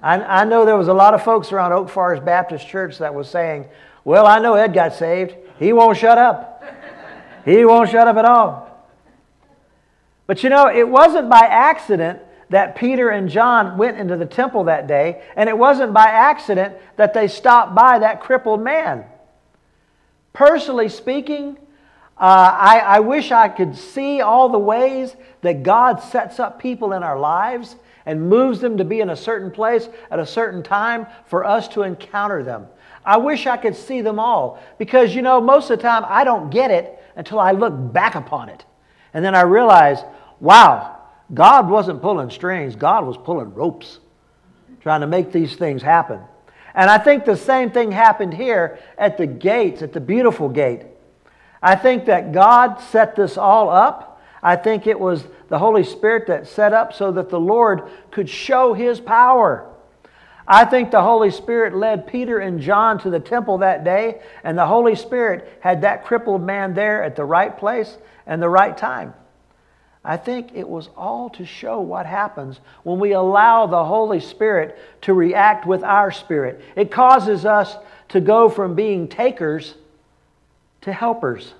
I, 0.01 0.21
I 0.21 0.45
know 0.45 0.65
there 0.65 0.77
was 0.77 0.87
a 0.87 0.93
lot 0.93 1.13
of 1.13 1.23
folks 1.23 1.51
around 1.51 1.73
Oak 1.73 1.89
Forest 1.89 2.25
Baptist 2.25 2.67
Church 2.67 2.99
that 2.99 3.13
was 3.13 3.29
saying, 3.29 3.65
well, 4.03 4.25
I 4.27 4.39
know 4.39 4.53
Ed 4.53 4.73
got 4.73 4.93
saved. 4.93 5.35
He 5.59 5.73
won't 5.73 5.97
shut 5.97 6.17
up. 6.17 6.63
He 7.45 7.65
won't 7.65 7.89
shut 7.89 8.07
up 8.07 8.17
at 8.17 8.25
all. 8.25 8.66
But 10.27 10.43
you 10.43 10.49
know, 10.49 10.69
it 10.69 10.87
wasn't 10.87 11.29
by 11.29 11.39
accident 11.39 12.19
that 12.49 12.75
Peter 12.75 13.09
and 13.09 13.29
John 13.29 13.77
went 13.77 13.97
into 13.97 14.15
the 14.15 14.25
temple 14.25 14.65
that 14.65 14.87
day, 14.87 15.21
and 15.35 15.49
it 15.49 15.57
wasn't 15.57 15.93
by 15.93 16.05
accident 16.05 16.75
that 16.95 17.13
they 17.13 17.27
stopped 17.27 17.75
by 17.75 17.99
that 17.99 18.21
crippled 18.21 18.61
man. 18.61 19.05
Personally 20.33 20.89
speaking, 20.89 21.57
uh, 22.17 22.55
I, 22.59 22.79
I 22.79 22.99
wish 22.99 23.31
I 23.31 23.49
could 23.49 23.75
see 23.75 24.21
all 24.21 24.49
the 24.49 24.59
ways 24.59 25.15
that 25.41 25.63
God 25.63 26.01
sets 26.01 26.39
up 26.39 26.59
people 26.59 26.93
in 26.93 27.03
our 27.03 27.19
lives 27.19 27.75
and 28.05 28.29
moves 28.29 28.59
them 28.59 28.77
to 28.77 28.85
be 28.85 29.01
in 29.01 29.09
a 29.09 29.15
certain 29.15 29.51
place 29.51 29.89
at 30.09 30.19
a 30.19 30.25
certain 30.25 30.63
time 30.63 31.05
for 31.25 31.45
us 31.45 31.67
to 31.69 31.83
encounter 31.83 32.43
them. 32.43 32.67
I 33.05 33.17
wish 33.17 33.45
I 33.45 33.57
could 33.57 33.75
see 33.75 34.01
them 34.01 34.19
all 34.19 34.59
because, 34.77 35.13
you 35.13 35.21
know, 35.21 35.39
most 35.41 35.69
of 35.69 35.77
the 35.77 35.83
time 35.83 36.05
I 36.07 36.23
don't 36.23 36.49
get 36.49 36.71
it 36.71 36.97
until 37.15 37.39
I 37.39 37.51
look 37.51 37.73
back 37.93 38.15
upon 38.15 38.49
it. 38.49 38.65
And 39.13 39.23
then 39.23 39.35
I 39.35 39.41
realize, 39.41 40.03
wow, 40.39 40.97
God 41.33 41.69
wasn't 41.69 42.01
pulling 42.01 42.29
strings, 42.29 42.75
God 42.75 43.05
was 43.05 43.17
pulling 43.17 43.53
ropes, 43.53 43.99
trying 44.81 45.01
to 45.01 45.07
make 45.07 45.31
these 45.31 45.55
things 45.55 45.81
happen. 45.81 46.19
And 46.73 46.89
I 46.89 46.99
think 46.99 47.25
the 47.25 47.35
same 47.35 47.71
thing 47.71 47.91
happened 47.91 48.33
here 48.33 48.79
at 48.97 49.17
the 49.17 49.25
gates, 49.25 49.81
at 49.81 49.93
the 49.93 49.99
beautiful 49.99 50.47
gate. 50.47 50.83
I 51.61 51.75
think 51.75 52.05
that 52.05 52.31
God 52.31 52.79
set 52.79 53.15
this 53.15 53.37
all 53.37 53.69
up. 53.69 54.21
I 54.43 54.55
think 54.55 54.85
it 54.85 54.99
was 54.99 55.23
the 55.49 55.57
Holy 55.57 55.83
Spirit 55.83 56.27
that 56.27 56.47
set 56.47 56.73
up 56.73 56.93
so 56.93 57.11
that 57.13 57.29
the 57.29 57.39
Lord 57.39 57.89
could 58.11 58.29
show 58.29 58.73
his 58.73 58.99
power. 58.99 59.67
I 60.47 60.63
think 60.65 60.91
the 60.91 61.01
Holy 61.01 61.31
Spirit 61.31 61.75
led 61.75 62.07
Peter 62.07 62.37
and 62.37 62.61
John 62.61 62.99
to 62.99 63.09
the 63.09 63.19
temple 63.19 63.57
that 63.57 63.83
day, 63.83 64.21
and 64.43 64.57
the 64.57 64.65
Holy 64.65 64.95
Spirit 64.95 65.57
had 65.59 65.81
that 65.81 66.05
crippled 66.05 66.41
man 66.41 66.73
there 66.73 67.03
at 67.03 67.15
the 67.15 67.25
right 67.25 67.57
place 67.57 67.97
and 68.25 68.41
the 68.41 68.49
right 68.49 68.77
time. 68.77 69.13
I 70.07 70.15
think 70.15 70.51
it 70.55 70.67
was 70.67 70.89
all 70.95 71.29
to 71.31 71.45
show 71.45 71.81
what 71.81 72.05
happens 72.05 72.61
when 72.83 72.97
we 72.97 73.11
allow 73.11 73.65
the 73.67 73.83
Holy 73.83 74.21
Spirit 74.21 74.79
to 75.01 75.13
react 75.13 75.67
with 75.67 75.83
our 75.83 76.11
spirit. 76.11 76.61
It 76.77 76.91
causes 76.91 77.45
us 77.45 77.75
to 78.09 78.21
go 78.21 78.47
from 78.47 78.73
being 78.73 79.09
takers 79.09 79.75
to 80.81 80.93
helpers. 80.93 81.53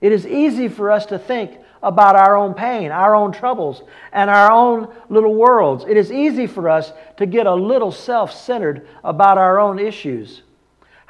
It 0.00 0.10
is 0.10 0.26
easy 0.26 0.66
for 0.66 0.90
us 0.90 1.06
to 1.06 1.18
think 1.18 1.52
about 1.80 2.16
our 2.16 2.34
own 2.34 2.54
pain, 2.54 2.90
our 2.90 3.14
own 3.14 3.30
troubles, 3.30 3.82
and 4.12 4.28
our 4.28 4.50
own 4.50 4.92
little 5.08 5.36
worlds. 5.36 5.84
It 5.88 5.96
is 5.96 6.10
easy 6.10 6.48
for 6.48 6.68
us 6.68 6.92
to 7.18 7.24
get 7.24 7.46
a 7.46 7.54
little 7.54 7.92
self 7.92 8.32
centered 8.32 8.88
about 9.04 9.38
our 9.38 9.60
own 9.60 9.78
issues. 9.78 10.42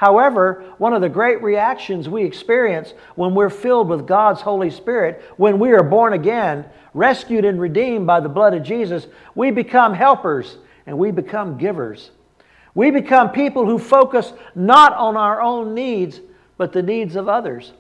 However, 0.05 0.63
one 0.77 0.93
of 0.93 1.01
the 1.01 1.09
great 1.09 1.43
reactions 1.43 2.11
we 2.11 2.25
experience 2.25 2.93
when 3.15 3.35
we're 3.35 3.49
filled 3.49 3.89
with 3.89 4.07
God's 4.07 4.43
Holy 4.43 4.69
Spirit, 4.69 5.23
when 5.39 5.59
we 5.59 5.73
are 5.73 5.83
born 5.83 6.13
again, 6.13 6.67
rescued 6.93 7.47
and 7.47 7.59
redeemed 7.59 8.07
by 8.07 8.21
the 8.21 8.29
blood 8.29 8.53
of 8.53 8.63
Jesus, 8.63 9.07
we 9.35 9.51
become 9.51 9.95
helpers 9.95 10.59
and 10.85 10.99
we 10.99 11.11
become 11.11 11.57
givers. 11.57 12.11
We 12.75 12.91
become 12.91 13.31
people 13.31 13.65
who 13.65 13.79
focus 13.79 14.35
not 14.55 14.93
on 14.93 15.17
our 15.17 15.41
own 15.41 15.73
needs, 15.73 16.21
but 16.59 16.75
the 16.75 16.83
needs 16.83 17.17
of 17.17 17.27
others. 17.27 17.73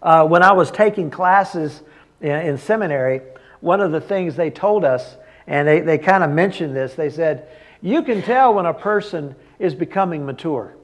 Uh, 0.00 0.24
when 0.24 0.44
I 0.44 0.52
was 0.52 0.70
taking 0.70 1.10
classes 1.10 1.82
in, 2.20 2.30
in, 2.30 2.58
seminary, 2.58 3.22
one 3.58 3.80
of 3.80 3.90
the 3.90 4.00
things 4.00 4.36
they 4.36 4.50
told 4.50 4.84
us, 4.84 5.16
and 5.48 5.66
they, 5.66 5.80
they 5.80 5.98
kind 5.98 6.22
of 6.22 6.30
mentioned 6.30 6.76
this, 6.76 6.94
they 6.94 7.10
said, 7.10 7.48
You 7.80 8.04
can 8.04 8.22
tell 8.22 8.54
when 8.54 8.66
a 8.66 8.74
person 8.74 9.34
is 9.58 9.74
becoming 9.74 10.24
mature. 10.24 10.76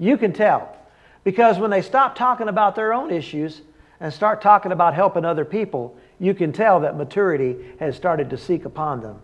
You 0.00 0.16
can 0.16 0.32
tell. 0.32 0.76
Because 1.22 1.58
when 1.58 1.70
they 1.70 1.82
stop 1.82 2.16
talking 2.16 2.48
about 2.48 2.74
their 2.74 2.92
own 2.92 3.12
issues 3.12 3.60
and 4.00 4.12
start 4.12 4.40
talking 4.42 4.72
about 4.72 4.94
helping 4.94 5.24
other 5.24 5.44
people, 5.44 5.96
you 6.18 6.34
can 6.34 6.52
tell 6.52 6.80
that 6.80 6.96
maturity 6.96 7.56
has 7.78 7.94
started 7.94 8.30
to 8.30 8.38
seek 8.38 8.64
upon 8.64 9.02
them. 9.02 9.20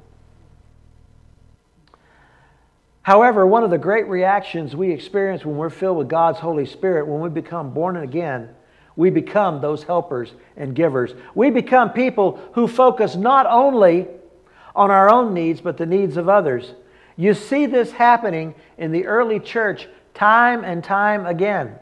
However, 3.02 3.46
one 3.46 3.64
of 3.64 3.70
the 3.70 3.78
great 3.78 4.08
reactions 4.08 4.76
we 4.76 4.90
experience 4.90 5.44
when 5.44 5.56
we're 5.56 5.70
filled 5.70 5.96
with 5.96 6.08
God's 6.08 6.38
Holy 6.38 6.66
Spirit, 6.66 7.06
when 7.06 7.20
we 7.20 7.30
become 7.30 7.72
born 7.72 7.96
again, 7.96 8.50
we 8.96 9.10
become 9.10 9.60
those 9.60 9.84
helpers 9.84 10.32
and 10.56 10.74
givers. 10.74 11.14
We 11.34 11.50
become 11.50 11.90
people 11.90 12.40
who 12.54 12.66
focus 12.66 13.14
not 13.14 13.46
only 13.46 14.08
on 14.74 14.90
our 14.90 15.08
own 15.08 15.32
needs, 15.32 15.60
but 15.60 15.78
the 15.78 15.86
needs 15.86 16.16
of 16.16 16.28
others. 16.28 16.72
You 17.16 17.32
see 17.32 17.66
this 17.66 17.92
happening 17.92 18.54
in 18.76 18.92
the 18.92 19.06
early 19.06 19.38
church 19.38 19.88
time 20.16 20.64
and 20.64 20.82
time 20.82 21.26
again. 21.26 21.76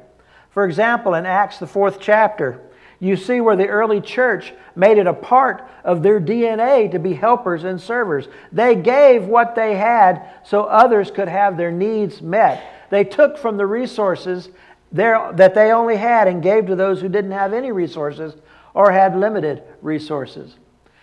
For 0.50 0.64
example, 0.64 1.14
in 1.14 1.25
Acts, 1.25 1.59
the 1.59 1.67
fourth 1.67 1.99
chapter, 2.00 2.61
you 3.00 3.17
see 3.17 3.41
where 3.41 3.57
the 3.57 3.69
early 3.69 4.00
church 4.00 4.53
made 4.76 4.99
it 4.99 5.07
a 5.07 5.14
part 5.14 5.69
of 5.85 6.03
their 6.03 6.21
DNA 6.21 6.91
to 6.93 6.99
be 6.99 7.12
helpers 7.12 7.64
and 7.64 7.81
servers. 7.81 8.29
They 8.53 8.75
gave 8.75 9.25
what 9.25 9.55
they 9.55 9.76
had 9.76 10.29
so 10.45 10.62
others 10.64 11.11
could 11.11 11.29
have 11.29 11.57
their 11.57 11.73
needs 11.73 12.23
met. 12.23 12.88
They 12.91 13.05
took 13.05 13.37
from 13.37 13.57
the 13.57 13.67
resources 13.67 14.49
there, 14.93 15.33
that 15.33 15.55
they 15.55 15.73
only 15.73 15.97
had 15.97 16.29
and 16.29 16.43
gave 16.43 16.67
to 16.67 16.76
those 16.76 17.00
who 17.00 17.09
didn't 17.09 17.33
have 17.33 17.53
any 17.53 17.73
resources 17.73 18.35
or 18.75 18.93
had 18.93 19.17
limited 19.17 19.62
resources. 19.83 20.55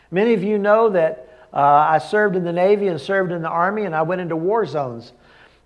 Many 0.10 0.34
of 0.34 0.44
you 0.44 0.58
know 0.58 0.90
that 0.90 1.48
uh, 1.54 1.58
I 1.58 1.98
served 1.98 2.36
in 2.36 2.44
the 2.44 2.54
Navy 2.54 2.88
and 2.88 3.00
served 3.00 3.32
in 3.32 3.42
the 3.42 3.50
Army, 3.50 3.84
and 3.84 3.94
I 3.94 4.02
went 4.02 4.22
into 4.22 4.36
war 4.36 4.66
zones. 4.66 5.12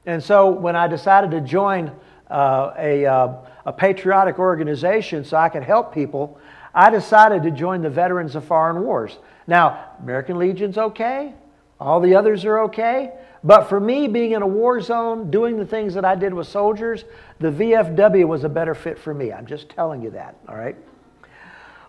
And 0.06 0.24
so 0.24 0.50
when 0.50 0.76
I 0.76 0.88
decided 0.88 1.32
to 1.32 1.42
join 1.42 1.92
uh, 2.30 2.74
a, 2.78 3.06
uh, 3.06 3.34
a 3.66 3.74
patriotic 3.74 4.40
organization 4.40 5.24
so 5.24 5.38
I 5.38 5.50
could 5.50 5.64
help 5.64 5.94
people, 5.94 6.40
I 6.74 6.90
decided 6.90 7.44
to 7.44 7.52
join 7.52 7.82
the 7.82 7.90
Veterans 7.90 8.36
of 8.36 8.44
Foreign 8.44 8.84
Wars. 8.84 9.18
Now, 9.48 9.92
American 10.02 10.38
Legion's 10.38 10.78
okay, 10.78 11.34
all 11.80 12.00
the 12.00 12.16
others 12.16 12.46
are 12.46 12.60
okay, 12.64 13.14
but 13.44 13.70
for 13.70 13.80
me, 13.80 14.08
being 14.08 14.32
in 14.32 14.42
a 14.42 14.48
war 14.48 14.82
zone, 14.82 15.30
doing 15.30 15.58
the 15.58 15.66
things 15.66 15.94
that 15.94 16.04
I 16.04 16.16
did 16.16 16.34
with 16.34 16.48
soldiers, 16.48 17.06
the 17.40 17.52
VFW 17.52 18.28
was 18.28 18.44
a 18.44 18.50
better 18.50 18.74
fit 18.74 18.98
for 18.98 19.14
me. 19.14 19.32
I'm 19.32 19.46
just 19.46 19.70
telling 19.70 20.02
you 20.02 20.10
that, 20.12 20.36
all 20.50 20.56
right? 20.56 20.76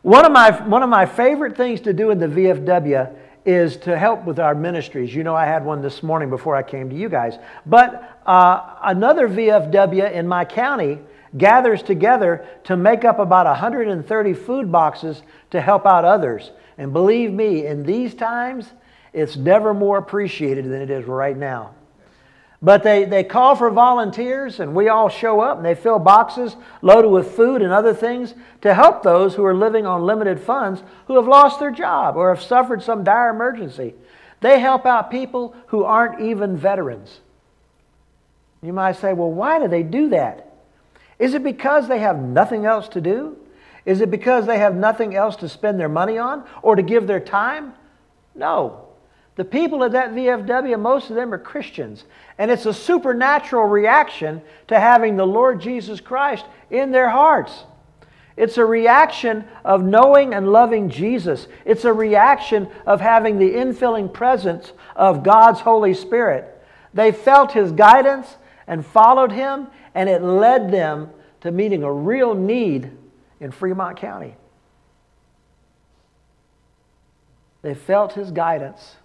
One 0.02 0.24
of 0.24 0.32
my, 0.32 0.50
one 0.68 0.82
of 0.82 0.88
my 0.88 1.06
favorite 1.06 1.56
things 1.56 1.80
to 1.82 1.92
do 1.92 2.10
in 2.10 2.18
the 2.18 2.26
VFW 2.28 3.16
is 3.46 3.76
to 3.78 3.96
help 3.96 4.24
with 4.24 4.40
our 4.40 4.54
ministries. 4.54 5.14
You 5.14 5.22
know, 5.22 5.34
I 5.34 5.46
had 5.46 5.64
one 5.64 5.80
this 5.80 6.02
morning 6.02 6.28
before 6.28 6.56
I 6.56 6.62
came 6.64 6.90
to 6.90 6.96
you 6.96 7.08
guys. 7.08 7.38
But 7.64 8.20
uh, 8.26 8.74
another 8.82 9.28
VFW 9.28 10.12
in 10.12 10.26
my 10.26 10.44
county 10.44 10.98
gathers 11.38 11.82
together 11.82 12.46
to 12.64 12.76
make 12.76 13.04
up 13.04 13.20
about 13.20 13.46
130 13.46 14.34
food 14.34 14.72
boxes 14.72 15.22
to 15.50 15.60
help 15.60 15.86
out 15.86 16.04
others. 16.04 16.50
And 16.76 16.92
believe 16.92 17.32
me, 17.32 17.66
in 17.66 17.84
these 17.84 18.14
times, 18.14 18.72
it's 19.12 19.36
never 19.36 19.72
more 19.72 19.98
appreciated 19.98 20.64
than 20.64 20.82
it 20.82 20.90
is 20.90 21.04
right 21.06 21.36
now. 21.36 21.74
But 22.66 22.82
they, 22.82 23.04
they 23.04 23.22
call 23.22 23.54
for 23.54 23.70
volunteers, 23.70 24.58
and 24.58 24.74
we 24.74 24.88
all 24.88 25.08
show 25.08 25.38
up, 25.38 25.56
and 25.56 25.64
they 25.64 25.76
fill 25.76 26.00
boxes 26.00 26.56
loaded 26.82 27.10
with 27.10 27.36
food 27.36 27.62
and 27.62 27.72
other 27.72 27.94
things 27.94 28.34
to 28.62 28.74
help 28.74 29.04
those 29.04 29.36
who 29.36 29.44
are 29.44 29.54
living 29.54 29.86
on 29.86 30.02
limited 30.02 30.40
funds 30.40 30.82
who 31.06 31.14
have 31.14 31.28
lost 31.28 31.60
their 31.60 31.70
job 31.70 32.16
or 32.16 32.34
have 32.34 32.42
suffered 32.42 32.82
some 32.82 33.04
dire 33.04 33.30
emergency. 33.30 33.94
They 34.40 34.58
help 34.58 34.84
out 34.84 35.12
people 35.12 35.54
who 35.68 35.84
aren't 35.84 36.20
even 36.20 36.56
veterans. 36.56 37.20
You 38.62 38.72
might 38.72 38.96
say, 38.96 39.12
well, 39.12 39.30
why 39.30 39.60
do 39.60 39.68
they 39.68 39.84
do 39.84 40.08
that? 40.08 40.52
Is 41.20 41.34
it 41.34 41.44
because 41.44 41.86
they 41.86 42.00
have 42.00 42.18
nothing 42.18 42.66
else 42.66 42.88
to 42.88 43.00
do? 43.00 43.36
Is 43.84 44.00
it 44.00 44.10
because 44.10 44.44
they 44.44 44.58
have 44.58 44.74
nothing 44.74 45.14
else 45.14 45.36
to 45.36 45.48
spend 45.48 45.78
their 45.78 45.88
money 45.88 46.18
on 46.18 46.42
or 46.62 46.74
to 46.74 46.82
give 46.82 47.06
their 47.06 47.20
time? 47.20 47.74
No. 48.34 48.85
The 49.36 49.44
people 49.44 49.84
at 49.84 49.92
that 49.92 50.12
VFW, 50.12 50.80
most 50.80 51.10
of 51.10 51.16
them 51.16 51.32
are 51.32 51.38
Christians. 51.38 52.04
And 52.38 52.50
it's 52.50 52.66
a 52.66 52.74
supernatural 52.74 53.66
reaction 53.66 54.42
to 54.68 54.80
having 54.80 55.16
the 55.16 55.26
Lord 55.26 55.60
Jesus 55.60 56.00
Christ 56.00 56.44
in 56.70 56.90
their 56.90 57.10
hearts. 57.10 57.64
It's 58.36 58.58
a 58.58 58.64
reaction 58.64 59.44
of 59.64 59.82
knowing 59.82 60.34
and 60.34 60.52
loving 60.52 60.90
Jesus. 60.90 61.48
It's 61.64 61.84
a 61.84 61.92
reaction 61.92 62.68
of 62.86 63.00
having 63.00 63.38
the 63.38 63.50
infilling 63.50 64.12
presence 64.12 64.72
of 64.94 65.22
God's 65.22 65.60
Holy 65.60 65.94
Spirit. 65.94 66.62
They 66.92 67.12
felt 67.12 67.52
His 67.52 67.72
guidance 67.72 68.36
and 68.66 68.84
followed 68.84 69.32
Him, 69.32 69.68
and 69.94 70.08
it 70.08 70.22
led 70.22 70.70
them 70.70 71.10
to 71.42 71.50
meeting 71.50 71.82
a 71.82 71.92
real 71.92 72.34
need 72.34 72.90
in 73.40 73.50
Fremont 73.50 73.98
County. 73.98 74.34
They 77.62 77.74
felt 77.74 78.12
his 78.12 78.30
guidance 78.30 78.96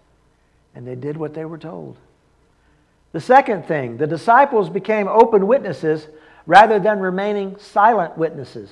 and 0.75 0.87
they 0.87 0.95
did 0.95 1.17
what 1.17 1.33
they 1.33 1.45
were 1.45 1.57
told. 1.57 1.97
The 3.11 3.19
second 3.19 3.65
thing, 3.65 3.97
the 3.97 4.07
disciples 4.07 4.69
became 4.69 5.07
open 5.07 5.47
witnesses 5.47 6.07
rather 6.45 6.79
than 6.79 6.99
remaining 6.99 7.57
silent 7.59 8.17
witnesses. 8.17 8.69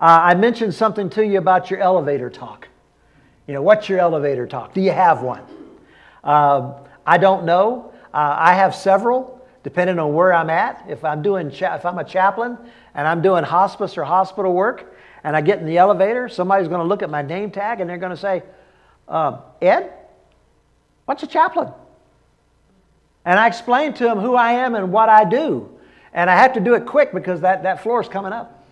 Uh, 0.00 0.18
I 0.22 0.34
mentioned 0.34 0.74
something 0.74 1.08
to 1.10 1.24
you 1.24 1.38
about 1.38 1.70
your 1.70 1.80
elevator 1.80 2.30
talk. 2.30 2.68
You 3.46 3.54
know, 3.54 3.62
what's 3.62 3.88
your 3.88 4.00
elevator 4.00 4.46
talk? 4.46 4.74
Do 4.74 4.80
you 4.80 4.90
have 4.90 5.22
one? 5.22 5.42
Uh, 6.22 6.74
I 7.06 7.18
don't 7.18 7.44
know. 7.44 7.92
Uh, 8.12 8.36
I 8.38 8.54
have 8.54 8.74
several, 8.74 9.46
depending 9.62 9.98
on 9.98 10.14
where 10.14 10.32
I'm 10.32 10.50
at. 10.50 10.84
If 10.88 11.04
I'm 11.04 11.22
doing, 11.22 11.50
cha- 11.50 11.76
if 11.76 11.86
I'm 11.86 11.98
a 11.98 12.04
chaplain 12.04 12.58
and 12.94 13.06
I'm 13.06 13.22
doing 13.22 13.44
hospice 13.44 13.96
or 13.96 14.04
hospital 14.04 14.52
work, 14.52 14.96
and 15.22 15.34
I 15.36 15.40
get 15.40 15.58
in 15.58 15.66
the 15.66 15.78
elevator, 15.78 16.28
somebody's 16.28 16.68
going 16.68 16.80
to 16.80 16.86
look 16.86 17.02
at 17.02 17.10
my 17.10 17.22
name 17.22 17.50
tag 17.50 17.80
and 17.80 17.88
they're 17.88 17.98
going 17.98 18.10
to 18.10 18.16
say, 18.16 18.42
uh, 19.08 19.38
"Ed, 19.62 19.92
what's 21.04 21.22
a 21.22 21.26
chaplain?" 21.26 21.72
And 23.24 23.38
I 23.38 23.46
explain 23.46 23.94
to 23.94 24.04
them 24.04 24.18
who 24.18 24.34
I 24.34 24.52
am 24.52 24.74
and 24.74 24.92
what 24.92 25.08
I 25.08 25.24
do. 25.24 25.70
And 26.12 26.28
I 26.30 26.36
have 26.36 26.52
to 26.54 26.60
do 26.60 26.74
it 26.74 26.86
quick 26.86 27.12
because 27.12 27.40
that, 27.40 27.62
that 27.62 27.82
floor 27.82 28.00
is 28.00 28.08
coming 28.08 28.32
up. 28.32 28.64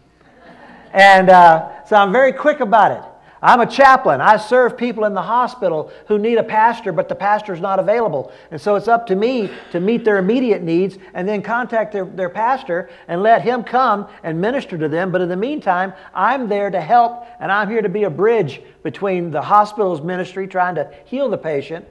And 0.92 1.30
uh, 1.30 1.84
so 1.86 1.96
I'm 1.96 2.12
very 2.12 2.32
quick 2.32 2.60
about 2.60 2.92
it. 2.92 3.02
I'm 3.44 3.60
a 3.60 3.66
chaplain. 3.66 4.20
I 4.20 4.36
serve 4.36 4.76
people 4.76 5.04
in 5.04 5.14
the 5.14 5.22
hospital 5.22 5.90
who 6.06 6.16
need 6.16 6.38
a 6.38 6.44
pastor, 6.44 6.92
but 6.92 7.08
the 7.08 7.16
pastor's 7.16 7.60
not 7.60 7.80
available. 7.80 8.30
And 8.52 8.60
so 8.60 8.76
it's 8.76 8.86
up 8.86 9.08
to 9.08 9.16
me 9.16 9.50
to 9.72 9.80
meet 9.80 10.04
their 10.04 10.18
immediate 10.18 10.62
needs 10.62 10.96
and 11.12 11.28
then 11.28 11.42
contact 11.42 11.92
their, 11.92 12.04
their 12.04 12.28
pastor 12.28 12.88
and 13.08 13.20
let 13.20 13.42
him 13.42 13.64
come 13.64 14.06
and 14.22 14.40
minister 14.40 14.78
to 14.78 14.88
them. 14.88 15.10
But 15.10 15.22
in 15.22 15.28
the 15.28 15.36
meantime, 15.36 15.92
I'm 16.14 16.48
there 16.48 16.70
to 16.70 16.80
help 16.80 17.26
and 17.40 17.50
I'm 17.50 17.68
here 17.68 17.82
to 17.82 17.88
be 17.88 18.04
a 18.04 18.10
bridge 18.10 18.62
between 18.84 19.32
the 19.32 19.42
hospital's 19.42 20.02
ministry 20.02 20.46
trying 20.46 20.76
to 20.76 20.92
heal 21.06 21.28
the 21.28 21.38
patient 21.38 21.84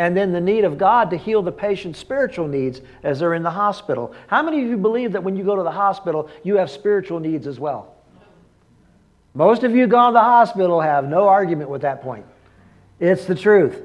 and 0.00 0.16
then 0.16 0.32
the 0.32 0.40
need 0.40 0.64
of 0.64 0.78
God 0.78 1.10
to 1.10 1.18
heal 1.18 1.42
the 1.42 1.52
patient's 1.52 1.98
spiritual 1.98 2.48
needs 2.48 2.80
as 3.02 3.18
they're 3.18 3.34
in 3.34 3.42
the 3.42 3.50
hospital. 3.50 4.14
How 4.28 4.42
many 4.42 4.62
of 4.62 4.70
you 4.70 4.78
believe 4.78 5.12
that 5.12 5.22
when 5.22 5.36
you 5.36 5.44
go 5.44 5.54
to 5.54 5.62
the 5.62 5.70
hospital, 5.70 6.30
you 6.42 6.56
have 6.56 6.70
spiritual 6.70 7.20
needs 7.20 7.46
as 7.46 7.60
well? 7.60 7.94
Most 9.34 9.62
of 9.62 9.76
you 9.76 9.86
gone 9.86 10.14
to 10.14 10.16
the 10.16 10.24
hospital 10.24 10.80
have 10.80 11.06
no 11.06 11.28
argument 11.28 11.68
with 11.68 11.82
that 11.82 12.00
point. 12.00 12.24
It's 12.98 13.26
the 13.26 13.34
truth. 13.34 13.78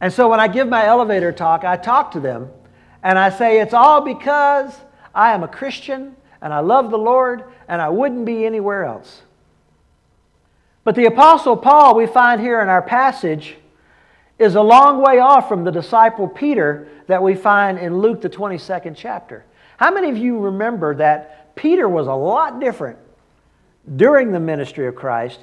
And 0.00 0.12
so 0.12 0.28
when 0.28 0.38
I 0.38 0.46
give 0.46 0.68
my 0.68 0.86
elevator 0.86 1.32
talk, 1.32 1.64
I 1.64 1.76
talk 1.76 2.12
to 2.12 2.20
them 2.20 2.50
and 3.02 3.18
I 3.18 3.30
say, 3.30 3.58
It's 3.58 3.74
all 3.74 4.00
because 4.00 4.72
I 5.12 5.32
am 5.32 5.42
a 5.42 5.48
Christian 5.48 6.14
and 6.40 6.54
I 6.54 6.60
love 6.60 6.92
the 6.92 6.98
Lord 6.98 7.42
and 7.66 7.82
I 7.82 7.88
wouldn't 7.88 8.26
be 8.26 8.46
anywhere 8.46 8.84
else. 8.84 9.22
But 10.84 10.94
the 10.94 11.06
Apostle 11.06 11.56
Paul, 11.56 11.96
we 11.96 12.06
find 12.06 12.40
here 12.40 12.60
in 12.60 12.68
our 12.68 12.82
passage, 12.82 13.56
is 14.38 14.54
a 14.54 14.62
long 14.62 15.00
way 15.00 15.18
off 15.18 15.48
from 15.48 15.64
the 15.64 15.70
disciple 15.70 16.26
Peter 16.26 16.88
that 17.06 17.22
we 17.22 17.34
find 17.34 17.78
in 17.78 17.98
Luke, 17.98 18.20
the 18.20 18.30
22nd 18.30 18.94
chapter. 18.96 19.44
How 19.76 19.92
many 19.92 20.10
of 20.10 20.16
you 20.16 20.38
remember 20.38 20.94
that 20.96 21.54
Peter 21.54 21.88
was 21.88 22.06
a 22.06 22.14
lot 22.14 22.60
different 22.60 22.98
during 23.96 24.32
the 24.32 24.40
ministry 24.40 24.86
of 24.86 24.94
Christ 24.94 25.40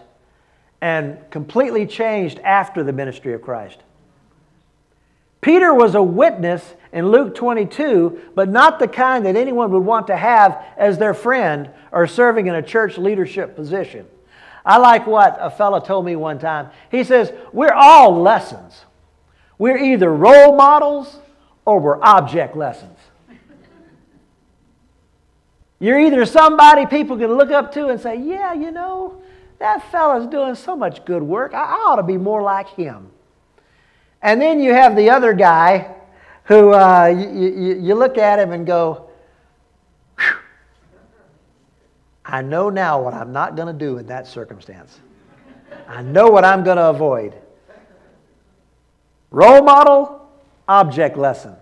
and 0.81 1.17
completely 1.29 1.85
changed 1.85 2.39
after 2.39 2.83
the 2.83 2.93
ministry 2.93 3.33
of 3.33 3.41
Christ? 3.41 3.79
Peter 5.41 5.73
was 5.73 5.95
a 5.95 6.03
witness 6.03 6.75
in 6.93 7.09
Luke 7.09 7.33
22, 7.33 8.31
but 8.35 8.47
not 8.47 8.77
the 8.77 8.87
kind 8.87 9.25
that 9.25 9.35
anyone 9.35 9.71
would 9.71 9.83
want 9.83 10.07
to 10.07 10.17
have 10.17 10.63
as 10.77 10.97
their 10.97 11.15
friend 11.15 11.69
or 11.91 12.05
serving 12.05 12.47
in 12.47 12.55
a 12.55 12.61
church 12.61 12.97
leadership 12.97 13.55
position. 13.55 14.05
I 14.65 14.77
like 14.77 15.07
what 15.07 15.37
a 15.39 15.49
fellow 15.49 15.79
told 15.79 16.05
me 16.05 16.15
one 16.15 16.39
time. 16.39 16.69
He 16.89 17.03
says, 17.03 17.31
We're 17.51 17.73
all 17.73 18.21
lessons. 18.21 18.85
We're 19.57 19.77
either 19.77 20.13
role 20.13 20.55
models 20.55 21.19
or 21.65 21.79
we're 21.79 22.01
object 22.01 22.55
lessons. 22.55 22.97
You're 25.79 25.99
either 25.99 26.25
somebody 26.25 26.85
people 26.85 27.17
can 27.17 27.33
look 27.33 27.49
up 27.49 27.73
to 27.73 27.87
and 27.87 27.99
say, 27.99 28.15
Yeah, 28.15 28.53
you 28.53 28.71
know, 28.71 29.21
that 29.57 29.91
fellow's 29.91 30.27
doing 30.27 30.55
so 30.55 30.75
much 30.75 31.05
good 31.05 31.23
work. 31.23 31.53
I, 31.53 31.63
ought 31.63 31.95
to 31.97 32.03
be 32.03 32.17
more 32.17 32.41
like 32.41 32.69
him. 32.69 33.09
And 34.21 34.39
then 34.39 34.59
you 34.59 34.73
have 34.73 34.95
the 34.95 35.09
other 35.09 35.33
guy 35.33 35.95
who 36.43 36.73
uh, 36.73 37.07
you, 37.07 37.29
you, 37.29 37.79
you 37.79 37.95
look 37.95 38.17
at 38.17 38.39
him 38.39 38.51
and 38.51 38.65
go, 38.65 39.10
I 42.31 42.41
know 42.41 42.69
now 42.69 43.01
what 43.01 43.13
I'm 43.13 43.33
not 43.33 43.57
going 43.57 43.67
to 43.67 43.77
do 43.77 43.97
in 43.97 44.07
that 44.07 44.25
circumstance. 44.25 44.97
I 45.85 46.01
know 46.01 46.27
what 46.27 46.45
I'm 46.45 46.63
going 46.63 46.77
to 46.77 46.89
avoid. 46.89 47.35
Role 49.31 49.61
model, 49.61 50.29
object 50.65 51.17
lesson. 51.17 51.55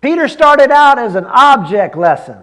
Peter 0.00 0.26
started 0.26 0.72
out 0.72 0.98
as 0.98 1.14
an 1.14 1.24
object 1.24 1.96
lesson. 1.96 2.38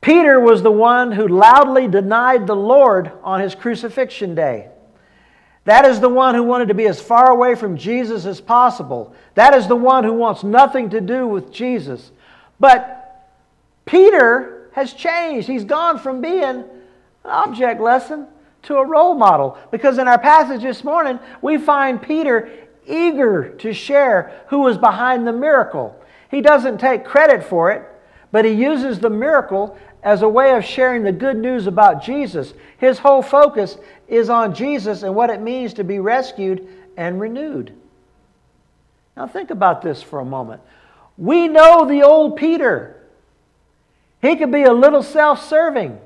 Peter 0.00 0.40
was 0.40 0.62
the 0.62 0.72
one 0.72 1.12
who 1.12 1.28
loudly 1.28 1.86
denied 1.86 2.48
the 2.48 2.56
Lord 2.56 3.12
on 3.22 3.40
his 3.40 3.54
crucifixion 3.54 4.34
day. 4.34 4.68
That 5.66 5.84
is 5.84 6.00
the 6.00 6.08
one 6.08 6.34
who 6.34 6.42
wanted 6.42 6.68
to 6.68 6.74
be 6.74 6.86
as 6.86 7.00
far 7.00 7.30
away 7.30 7.54
from 7.54 7.76
Jesus 7.76 8.24
as 8.24 8.40
possible. 8.40 9.14
That 9.34 9.54
is 9.54 9.68
the 9.68 9.76
one 9.76 10.02
who 10.02 10.12
wants 10.12 10.42
nothing 10.42 10.90
to 10.90 11.00
do 11.00 11.28
with 11.28 11.52
Jesus. 11.52 12.10
But 12.58 13.28
Peter 13.84 14.55
has 14.76 14.92
changed. 14.92 15.48
He's 15.48 15.64
gone 15.64 15.98
from 15.98 16.20
being 16.20 16.44
an 16.44 16.64
object 17.24 17.80
lesson 17.80 18.26
to 18.64 18.76
a 18.76 18.86
role 18.86 19.14
model. 19.14 19.56
Because 19.70 19.96
in 19.96 20.06
our 20.06 20.18
passage 20.18 20.60
this 20.60 20.84
morning, 20.84 21.18
we 21.40 21.56
find 21.56 22.00
Peter 22.00 22.50
eager 22.86 23.48
to 23.56 23.72
share 23.72 24.44
who 24.48 24.58
was 24.58 24.76
behind 24.76 25.26
the 25.26 25.32
miracle. 25.32 25.98
He 26.30 26.42
doesn't 26.42 26.76
take 26.76 27.06
credit 27.06 27.42
for 27.42 27.70
it, 27.70 27.88
but 28.30 28.44
he 28.44 28.52
uses 28.52 29.00
the 29.00 29.08
miracle 29.08 29.78
as 30.02 30.20
a 30.20 30.28
way 30.28 30.54
of 30.54 30.62
sharing 30.62 31.04
the 31.04 31.10
good 31.10 31.38
news 31.38 31.66
about 31.66 32.04
Jesus. 32.04 32.52
His 32.76 32.98
whole 32.98 33.22
focus 33.22 33.78
is 34.08 34.28
on 34.28 34.54
Jesus 34.54 35.02
and 35.02 35.14
what 35.14 35.30
it 35.30 35.40
means 35.40 35.72
to 35.74 35.84
be 35.84 36.00
rescued 36.00 36.68
and 36.98 37.18
renewed. 37.18 37.72
Now, 39.16 39.26
think 39.26 39.50
about 39.50 39.80
this 39.80 40.02
for 40.02 40.20
a 40.20 40.24
moment. 40.24 40.60
We 41.16 41.48
know 41.48 41.86
the 41.86 42.02
old 42.02 42.36
Peter. 42.36 42.92
He 44.26 44.34
could 44.34 44.50
be 44.50 44.64
a 44.64 44.72
little 44.72 45.04
self 45.04 45.46
serving. 45.46 46.00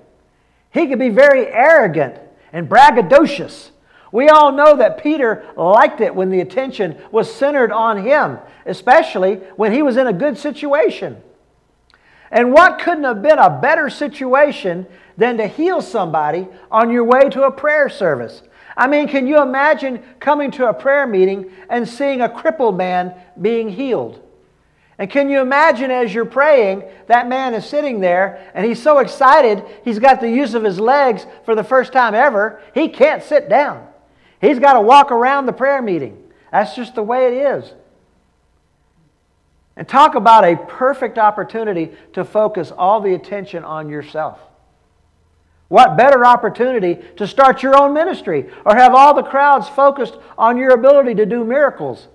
He 0.72 0.87
could 0.87 0.98
be 0.98 1.09
very 1.09 1.46
arrogant 1.46 2.16
and 2.52 2.68
braggadocious. 2.68 3.70
We 4.12 4.28
all 4.28 4.52
know 4.52 4.76
that 4.76 5.02
Peter 5.02 5.50
liked 5.56 6.00
it 6.00 6.14
when 6.14 6.30
the 6.30 6.40
attention 6.40 7.00
was 7.11 7.33
centered 7.33 7.72
on 7.72 8.04
him, 8.04 8.38
especially 8.66 9.37
when 9.56 9.72
he 9.72 9.83
was 9.83 9.96
in 9.96 10.06
a 10.06 10.12
good 10.12 10.37
situation. 10.37 11.16
And 12.30 12.52
what 12.52 12.80
couldn't 12.80 13.04
have 13.04 13.22
been 13.22 13.38
a 13.38 13.59
better 13.59 13.88
situation 13.88 14.87
than 15.16 15.38
to 15.38 15.46
heal 15.46 15.80
somebody 15.80 16.46
on 16.70 16.90
your 16.90 17.04
way 17.04 17.28
to 17.30 17.44
a 17.44 17.50
prayer 17.50 17.88
service? 17.88 18.42
I 18.76 18.87
mean, 18.87 19.09
can 19.09 19.26
you 19.26 19.40
imagine 19.40 20.02
coming 20.18 20.50
to 20.52 20.68
a 20.68 20.74
prayer 20.74 21.06
meeting 21.06 21.50
and 21.70 21.88
seeing 21.88 22.20
a 22.20 22.28
crippled 22.28 22.76
man 22.76 23.14
being 23.40 23.70
healed? 23.70 24.20
And 25.00 25.08
can 25.08 25.30
you 25.30 25.40
imagine 25.40 25.90
as 25.90 26.12
you're 26.12 26.26
praying, 26.26 26.84
that 27.06 27.26
man 27.26 27.54
is 27.54 27.64
sitting 27.64 28.00
there 28.00 28.50
and 28.52 28.66
he's 28.66 28.82
so 28.82 28.98
excited, 28.98 29.64
he's 29.82 29.98
got 29.98 30.20
the 30.20 30.28
use 30.28 30.52
of 30.52 30.62
his 30.62 30.78
legs 30.78 31.24
for 31.46 31.54
the 31.54 31.64
first 31.64 31.94
time 31.94 32.14
ever, 32.14 32.60
he 32.74 32.86
can't 32.86 33.22
sit 33.22 33.48
down. 33.48 33.88
He's 34.42 34.58
got 34.58 34.74
to 34.74 34.80
walk 34.82 35.10
around 35.10 35.46
the 35.46 35.54
prayer 35.54 35.80
meeting. 35.80 36.22
That's 36.52 36.76
just 36.76 36.94
the 36.94 37.02
way 37.02 37.28
it 37.28 37.32
is. 37.32 37.72
And 39.74 39.88
talk 39.88 40.16
about 40.16 40.44
a 40.44 40.56
perfect 40.56 41.16
opportunity 41.16 41.92
to 42.12 42.22
focus 42.22 42.70
all 42.70 43.00
the 43.00 43.14
attention 43.14 43.64
on 43.64 43.88
yourself. 43.88 44.38
What 45.68 45.96
better 45.96 46.26
opportunity 46.26 46.98
to 47.16 47.26
start 47.26 47.62
your 47.62 47.74
own 47.74 47.94
ministry 47.94 48.50
or 48.66 48.76
have 48.76 48.94
all 48.94 49.14
the 49.14 49.22
crowds 49.22 49.66
focused 49.66 50.18
on 50.36 50.58
your 50.58 50.72
ability 50.72 51.14
to 51.14 51.24
do 51.24 51.42
miracles? 51.42 52.08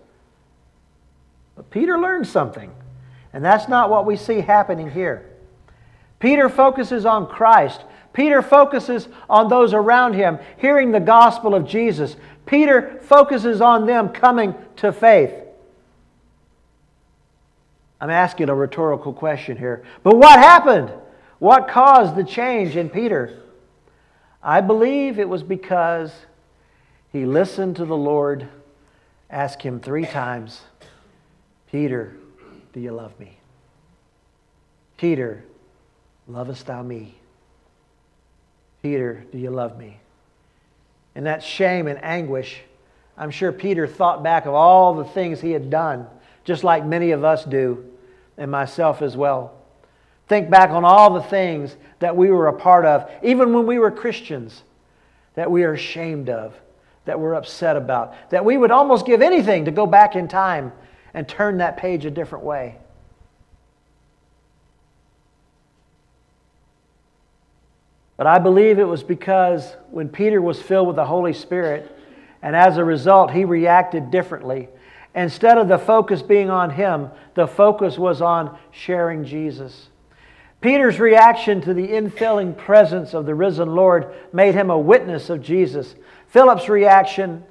But 1.56 1.70
Peter 1.70 2.00
learned 2.00 2.28
something, 2.28 2.72
and 3.34 3.44
that's 3.44 3.68
not 3.68 3.90
what 3.90 4.06
we 4.06 4.16
see 4.16 4.42
happening 4.42 4.90
here. 4.90 5.30
Peter 6.20 6.50
focuses 6.50 7.06
on 7.06 7.28
Christ. 7.28 7.82
Peter 8.14 8.42
focuses 8.42 9.08
on 9.30 9.50
those 9.50 9.74
around 9.74 10.14
him 10.14 10.40
hearing 10.58 10.92
the 10.92 11.00
gospel 11.00 11.54
of 11.54 11.68
Jesus. 11.68 12.16
Peter 12.46 13.00
focuses 13.02 13.62
on 13.62 13.86
them 13.86 14.10
coming 14.10 14.56
to 14.78 14.92
faith. 14.92 15.34
I'm 18.00 18.10
asking 18.10 18.50
a 18.50 18.56
rhetorical 18.56 19.14
question 19.14 19.58
here. 19.58 19.84
But 20.04 20.18
what 20.18 20.38
happened? 20.40 20.92
What 21.40 21.68
caused 21.68 22.16
the 22.16 22.24
change 22.24 22.76
in 22.76 22.90
Peter? 22.90 23.42
I 24.44 24.62
believe 24.62 25.20
it 25.20 25.28
was 25.28 25.44
because 25.44 26.14
he 27.12 27.26
listened 27.26 27.78
to 27.78 27.86
the 27.86 27.98
Lord 27.98 28.48
ask 29.30 29.62
him 29.62 29.80
three 29.80 30.06
times 30.06 30.62
Peter, 31.76 32.16
do 32.72 32.80
you 32.80 32.94
love 32.94 33.20
me? 33.20 33.38
Peter, 34.96 35.44
lovest 36.26 36.68
thou 36.68 36.82
me? 36.82 37.16
Peter, 38.82 39.26
do 39.30 39.38
you 39.38 39.50
love 39.50 39.78
me? 39.78 39.98
in 41.16 41.26
that 41.26 41.44
shame 41.44 41.88
and 41.88 42.02
anguish, 42.02 42.62
I'm 43.18 43.30
sure 43.30 43.52
Peter 43.52 43.88
thought 43.88 44.24
back 44.24 44.46
of 44.46 44.54
all 44.54 44.94
the 44.94 45.04
things 45.04 45.42
he 45.42 45.52
had 45.52 45.70
done, 45.70 46.08
just 46.46 46.64
like 46.64 46.86
many 46.86 47.12
of 47.12 47.26
us 47.26 47.44
do, 47.44 47.84
and 48.38 48.50
myself 48.50 49.02
as 49.02 49.18
well. 49.18 49.54
Think 50.30 50.50
back 50.50 50.70
on 50.70 50.86
all 50.86 51.14
the 51.14 51.24
things 51.24 51.76
that 52.00 52.16
we 52.16 52.32
were 52.32 52.48
a 52.48 52.54
part 52.54 52.86
of, 52.86 53.12
even 53.22 53.52
when 53.52 53.68
we 53.68 53.80
were 53.80 53.92
Christians, 53.92 54.64
that 55.34 55.52
we 55.52 55.66
are 55.66 55.74
ashamed 55.74 56.30
of, 56.30 56.54
that 57.04 57.20
we're 57.20 57.34
upset 57.34 57.76
about, 57.76 58.14
that 58.30 58.46
we 58.46 58.56
would 58.56 58.72
almost 58.72 59.06
give 59.06 59.22
anything 59.22 59.66
to 59.66 59.72
go 59.72 59.86
back 59.86 60.16
in 60.16 60.30
time 60.30 60.72
and 61.16 61.28
turn 61.28 61.58
that 61.58 61.78
page 61.78 62.06
a 62.06 62.12
different 62.12 62.44
way. 62.44 62.78
But 68.18 68.28
I 68.28 68.38
believe 68.38 68.80
it 68.80 68.84
was 68.84 69.02
because 69.02 69.76
when 69.92 70.10
Peter 70.10 70.42
was 70.42 70.62
filled 70.62 70.88
with 70.88 70.98
the 70.98 71.06
Holy 71.06 71.34
Spirit, 71.34 71.90
and 72.42 72.54
as 72.56 72.78
a 72.78 72.84
result, 72.84 73.32
he 73.32 73.46
reacted 73.46 74.12
differently. 74.12 74.68
Instead 75.16 75.58
of 75.58 75.70
the 75.70 75.80
focus 75.80 76.22
being 76.22 76.50
on 76.50 76.70
him, 76.70 77.10
the 77.34 77.48
focus 77.48 77.98
was 77.98 78.22
on 78.22 78.58
sharing 78.72 79.24
Jesus. 79.24 79.88
Peter's 80.60 81.00
reaction 81.00 81.62
to 81.62 81.74
the 81.74 81.88
infilling 81.88 82.58
presence 82.58 83.14
of 83.14 83.26
the 83.26 83.36
risen 83.36 83.74
Lord 83.74 84.14
made 84.34 84.54
him 84.54 84.70
a 84.70 84.78
witness 84.78 85.30
of 85.30 85.42
Jesus. 85.42 85.96
Philip's 86.28 86.68
reaction 86.68 87.44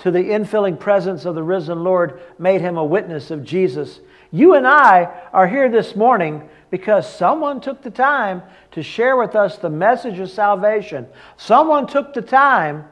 to 0.00 0.10
the 0.10 0.18
infilling 0.18 0.78
presence 0.78 1.24
of 1.24 1.34
the 1.34 1.42
risen 1.42 1.84
Lord 1.84 2.20
made 2.38 2.60
him 2.60 2.76
a 2.76 2.84
witness 2.84 3.30
of 3.30 3.44
Jesus. 3.44 4.00
You 4.32 4.54
and 4.54 4.66
I 4.66 5.28
are 5.32 5.46
here 5.46 5.68
this 5.68 5.94
morning 5.94 6.48
because 6.70 7.12
someone 7.12 7.60
took 7.60 7.82
the 7.82 7.90
time 7.90 8.42
to 8.72 8.82
share 8.82 9.16
with 9.16 9.34
us 9.34 9.58
the 9.58 9.70
message 9.70 10.18
of 10.18 10.30
salvation. 10.30 11.06
Someone 11.36 11.86
took 11.86 12.14
the 12.14 12.22
time 12.22 12.84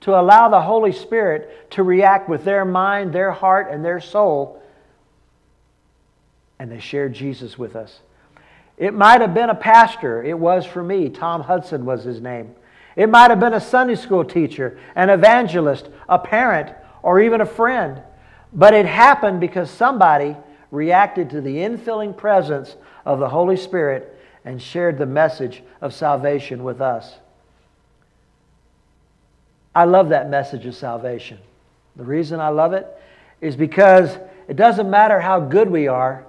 to 0.00 0.18
allow 0.18 0.48
the 0.48 0.60
Holy 0.60 0.92
Spirit 0.92 1.70
to 1.72 1.82
react 1.82 2.28
with 2.28 2.44
their 2.44 2.64
mind, 2.64 3.12
their 3.12 3.32
heart, 3.32 3.68
and 3.70 3.84
their 3.84 4.00
soul, 4.00 4.62
and 6.58 6.70
they 6.70 6.80
shared 6.80 7.14
Jesus 7.14 7.58
with 7.58 7.76
us. 7.76 8.00
It 8.76 8.94
might 8.94 9.20
have 9.20 9.34
been 9.34 9.50
a 9.50 9.54
pastor. 9.54 10.22
It 10.22 10.38
was 10.38 10.66
for 10.66 10.82
me. 10.82 11.08
Tom 11.10 11.42
Hudson 11.42 11.84
was 11.84 12.02
his 12.04 12.20
name. 12.20 12.54
It 12.96 13.08
might 13.08 13.30
have 13.30 13.40
been 13.40 13.54
a 13.54 13.60
Sunday 13.60 13.94
school 13.94 14.24
teacher, 14.24 14.78
an 14.94 15.10
evangelist, 15.10 15.88
a 16.08 16.18
parent, 16.18 16.74
or 17.02 17.20
even 17.20 17.40
a 17.40 17.46
friend. 17.46 18.02
But 18.52 18.74
it 18.74 18.86
happened 18.86 19.40
because 19.40 19.70
somebody 19.70 20.36
reacted 20.70 21.30
to 21.30 21.40
the 21.40 21.56
infilling 21.56 22.16
presence 22.16 22.76
of 23.04 23.18
the 23.18 23.28
Holy 23.28 23.56
Spirit 23.56 24.16
and 24.44 24.60
shared 24.60 24.98
the 24.98 25.06
message 25.06 25.62
of 25.80 25.94
salvation 25.94 26.64
with 26.64 26.80
us. 26.80 27.14
I 29.74 29.84
love 29.84 30.08
that 30.08 30.28
message 30.28 30.66
of 30.66 30.74
salvation. 30.74 31.38
The 31.96 32.04
reason 32.04 32.40
I 32.40 32.48
love 32.48 32.72
it 32.72 32.86
is 33.40 33.56
because 33.56 34.18
it 34.48 34.56
doesn't 34.56 34.90
matter 34.90 35.20
how 35.20 35.40
good 35.40 35.70
we 35.70 35.86
are, 35.86 36.26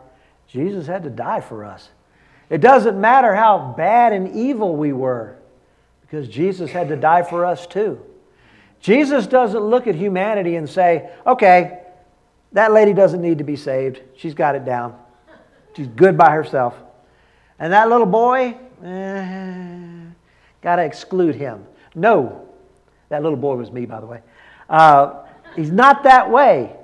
Jesus 0.47 0.85
had 0.85 1.03
to 1.03 1.09
die 1.09 1.41
for 1.41 1.65
us. 1.65 1.89
It 2.49 2.61
doesn't 2.61 2.99
matter 2.99 3.33
how 3.33 3.73
bad 3.77 4.13
and 4.13 4.35
evil 4.35 4.75
we 4.75 4.91
were, 4.91 5.37
because 6.11 6.27
Jesus 6.27 6.69
had 6.69 6.89
to 6.89 6.97
die 6.97 7.23
for 7.23 7.45
us 7.45 7.65
too. 7.65 7.97
Jesus 8.81 9.27
doesn't 9.27 9.61
look 9.61 9.87
at 9.87 9.95
humanity 9.95 10.57
and 10.57 10.69
say, 10.69 11.09
okay, 11.25 11.79
that 12.51 12.73
lady 12.73 12.91
doesn't 12.91 13.21
need 13.21 13.37
to 13.37 13.45
be 13.45 13.55
saved. 13.55 14.01
She's 14.17 14.33
got 14.33 14.55
it 14.55 14.65
down. 14.65 14.93
She's 15.73 15.87
good 15.87 16.17
by 16.17 16.31
herself. 16.31 16.75
And 17.59 17.71
that 17.71 17.87
little 17.87 18.05
boy, 18.05 18.57
eh, 18.83 20.01
got 20.61 20.75
to 20.75 20.83
exclude 20.83 21.35
him. 21.35 21.65
No. 21.95 22.45
That 23.07 23.23
little 23.23 23.37
boy 23.37 23.55
was 23.55 23.71
me, 23.71 23.85
by 23.85 24.01
the 24.01 24.05
way. 24.05 24.19
Uh, 24.69 25.23
he's 25.55 25.71
not 25.71 26.03
that 26.03 26.29
way. 26.29 26.75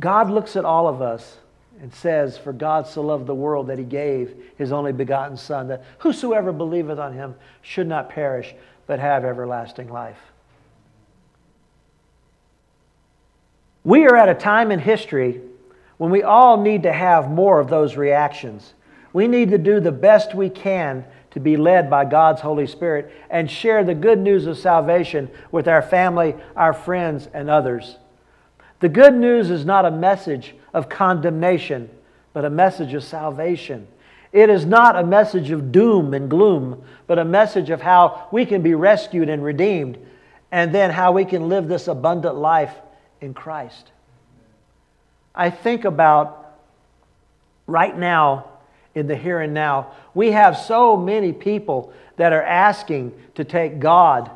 God 0.00 0.28
looks 0.28 0.54
at 0.54 0.66
all 0.66 0.86
of 0.86 1.00
us 1.00 1.38
and 1.80 1.92
says, 1.94 2.36
For 2.36 2.52
God 2.52 2.86
so 2.86 3.02
loved 3.02 3.26
the 3.26 3.34
world 3.34 3.68
that 3.68 3.78
he 3.78 3.84
gave 3.84 4.34
his 4.56 4.70
only 4.70 4.92
begotten 4.92 5.36
Son, 5.36 5.68
that 5.68 5.84
whosoever 5.98 6.52
believeth 6.52 6.98
on 6.98 7.14
him 7.14 7.34
should 7.62 7.86
not 7.86 8.10
perish, 8.10 8.54
but 8.86 8.98
have 8.98 9.24
everlasting 9.24 9.88
life. 9.88 10.18
We 13.82 14.06
are 14.06 14.16
at 14.16 14.28
a 14.28 14.34
time 14.34 14.70
in 14.70 14.78
history 14.78 15.40
when 15.96 16.10
we 16.10 16.22
all 16.22 16.60
need 16.60 16.82
to 16.82 16.92
have 16.92 17.30
more 17.30 17.60
of 17.60 17.70
those 17.70 17.96
reactions. 17.96 18.74
We 19.12 19.26
need 19.26 19.50
to 19.50 19.58
do 19.58 19.80
the 19.80 19.92
best 19.92 20.34
we 20.34 20.50
can 20.50 21.04
to 21.30 21.40
be 21.40 21.56
led 21.56 21.88
by 21.88 22.04
God's 22.04 22.42
Holy 22.42 22.66
Spirit 22.66 23.10
and 23.30 23.50
share 23.50 23.84
the 23.84 23.94
good 23.94 24.18
news 24.18 24.46
of 24.46 24.58
salvation 24.58 25.30
with 25.50 25.66
our 25.66 25.82
family, 25.82 26.34
our 26.56 26.74
friends, 26.74 27.28
and 27.32 27.48
others. 27.48 27.96
The 28.80 28.88
good 28.88 29.14
news 29.14 29.50
is 29.50 29.64
not 29.64 29.84
a 29.86 29.90
message 29.90 30.54
of 30.72 30.88
condemnation, 30.88 31.90
but 32.32 32.44
a 32.44 32.50
message 32.50 32.94
of 32.94 33.04
salvation. 33.04 33.86
It 34.32 34.48
is 34.48 34.64
not 34.64 34.96
a 34.96 35.04
message 35.04 35.50
of 35.50 35.72
doom 35.72 36.14
and 36.14 36.30
gloom, 36.30 36.84
but 37.06 37.18
a 37.18 37.24
message 37.24 37.70
of 37.70 37.80
how 37.80 38.28
we 38.30 38.46
can 38.46 38.62
be 38.62 38.74
rescued 38.74 39.28
and 39.28 39.42
redeemed, 39.42 39.98
and 40.52 40.74
then 40.74 40.90
how 40.90 41.12
we 41.12 41.24
can 41.24 41.48
live 41.48 41.68
this 41.68 41.88
abundant 41.88 42.36
life 42.36 42.74
in 43.20 43.34
Christ. 43.34 43.90
I 45.34 45.50
think 45.50 45.84
about 45.84 46.56
right 47.66 47.96
now, 47.96 48.46
in 48.94 49.06
the 49.06 49.16
here 49.16 49.40
and 49.40 49.54
now, 49.54 49.92
we 50.14 50.32
have 50.32 50.56
so 50.56 50.96
many 50.96 51.32
people 51.32 51.92
that 52.16 52.32
are 52.32 52.42
asking 52.42 53.12
to 53.36 53.44
take 53.44 53.78
God 53.78 54.30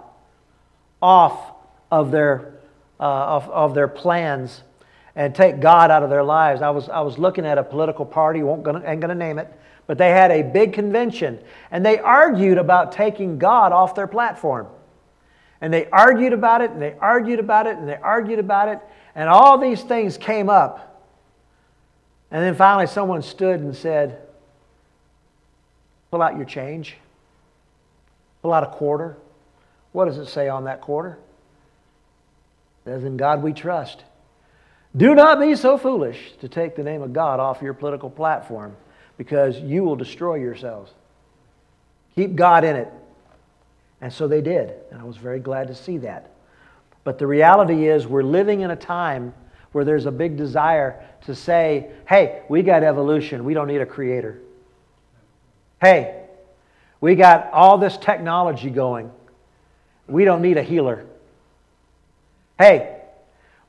off 1.03 1.53
of 1.91 2.11
their, 2.11 2.55
uh, 2.99 3.03
of, 3.03 3.51
of 3.51 3.75
their 3.75 3.89
plans 3.89 4.63
and 5.17 5.35
take 5.35 5.61
God 5.61 5.91
out 5.91 6.03
of 6.03 6.11
their 6.11 6.25
lives. 6.25 6.63
I 6.63 6.71
was, 6.71 6.89
I 6.89 7.01
was 7.01 7.19
looking 7.19 7.47
at 7.47 7.59
a 7.59 7.63
political 7.63 8.05
party, 8.05 8.43
won't 8.43 8.63
gonna, 8.63 8.83
ain't 8.85 9.01
going 9.01 9.11
to 9.11 9.15
name 9.15 9.39
it, 9.39 9.53
but 9.87 9.99
they 9.99 10.11
had 10.11 10.31
a 10.31 10.43
big 10.43 10.73
convention 10.73 11.39
and 11.71 11.85
they 11.85 11.99
argued 11.99 12.59
about 12.59 12.93
taking 12.93 13.39
God 13.39 13.73
off 13.73 13.95
their 13.95 14.07
platform. 14.07 14.67
And 15.61 15.73
they 15.73 15.87
argued 15.91 16.33
about 16.33 16.61
it 16.61 16.71
and 16.71 16.83
they 16.83 16.95
argued 17.01 17.39
about 17.39 17.67
it 17.67 17.77
and 17.77 17.89
they 17.89 17.97
argued 17.97 18.39
about 18.39 18.69
it. 18.69 18.81
And 19.15 19.29
all 19.29 19.59
these 19.59 19.83
things 19.83 20.19
came 20.19 20.51
up. 20.51 20.91
And 22.31 22.43
then 22.43 22.55
finally, 22.57 22.87
someone 22.87 23.23
stood 23.23 23.61
and 23.61 23.75
said, 23.77 24.21
Pull 26.11 26.23
out 26.23 26.37
your 26.37 26.45
change. 26.45 26.97
Pull 28.43 28.53
out 28.53 28.63
a 28.63 28.69
quarter. 28.69 29.17
What 29.93 30.07
does 30.07 30.19
it 30.19 30.27
say 30.27 30.49
on 30.49 30.65
that 30.65 30.81
quarter? 30.81 31.19
It 32.85 32.91
says, 32.91 33.05
In 33.05 33.17
God 33.17 33.43
we 33.43 33.53
trust. 33.53 34.05
Do 34.97 35.15
not 35.15 35.41
be 35.41 35.57
so 35.57 35.77
foolish 35.77 36.35
to 36.41 36.49
take 36.49 36.77
the 36.77 36.85
name 36.85 37.03
of 37.03 37.13
God 37.13 37.41
off 37.41 37.63
your 37.63 37.75
political 37.75 38.11
platform 38.11 38.77
because 39.19 39.59
you 39.59 39.83
will 39.83 39.97
destroy 39.97 40.37
yourselves. 40.37 40.93
Keep 42.15 42.37
God 42.37 42.65
in 42.65 42.77
it. 42.77 42.93
And 44.01 44.13
so 44.13 44.29
they 44.29 44.41
did. 44.41 44.73
And 44.91 45.01
I 45.01 45.05
was 45.05 45.17
very 45.17 45.41
glad 45.41 45.69
to 45.69 45.75
see 45.75 45.99
that. 45.99 46.31
But 47.03 47.19
the 47.19 47.27
reality 47.27 47.89
is, 47.89 48.07
we're 48.07 48.23
living 48.23 48.61
in 48.61 48.71
a 48.71 48.77
time 48.77 49.35
where 49.73 49.85
there's 49.85 50.07
a 50.07 50.13
big 50.13 50.37
desire 50.37 51.05
to 51.27 51.35
say, 51.35 51.91
hey, 52.09 52.43
we 52.49 52.63
got 52.63 52.83
evolution, 52.83 53.45
we 53.45 53.55
don't 53.55 53.67
need 53.67 53.81
a 53.81 53.87
creator. 53.87 54.39
Hey, 55.81 56.23
we 57.01 57.17
got 57.17 57.51
all 57.53 57.79
this 57.79 57.97
technology 57.97 58.71
going, 58.71 59.11
we 60.07 60.25
don't 60.25 60.41
need 60.41 60.57
a 60.57 60.63
healer. 60.63 61.05
Hey, 62.59 63.03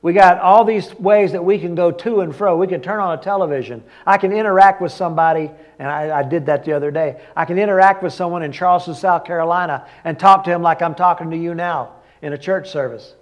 we 0.06 0.12
got 0.12 0.38
all 0.38 0.64
these 0.64 0.94
ways 1.00 1.32
that 1.32 1.44
we 1.44 1.58
can 1.58 1.74
go 1.74 1.90
to 1.90 2.20
and 2.20 2.32
fro. 2.32 2.56
We 2.56 2.68
can 2.68 2.80
turn 2.80 3.00
on 3.00 3.18
a 3.18 3.20
television. 3.20 3.82
I 4.06 4.18
can 4.18 4.32
interact 4.32 4.80
with 4.80 4.92
somebody, 4.92 5.50
and 5.80 5.88
I, 5.88 6.20
I, 6.20 6.22
did 6.22 6.46
that 6.46 6.64
the 6.64 6.74
other 6.74 6.92
day. 6.92 7.20
I 7.34 7.44
can 7.44 7.58
interact 7.58 8.04
with 8.04 8.12
someone 8.12 8.44
in 8.44 8.52
Charleston, 8.52 8.94
South 8.94 9.24
Carolina, 9.24 9.84
and 10.04 10.16
talk 10.16 10.44
to 10.44 10.50
him 10.52 10.62
like 10.62 10.80
I'm 10.80 10.94
talking 10.94 11.32
to 11.32 11.36
you 11.36 11.56
now 11.56 11.94
in 12.22 12.32
a 12.32 12.38
church 12.38 12.70
service. 12.70 13.16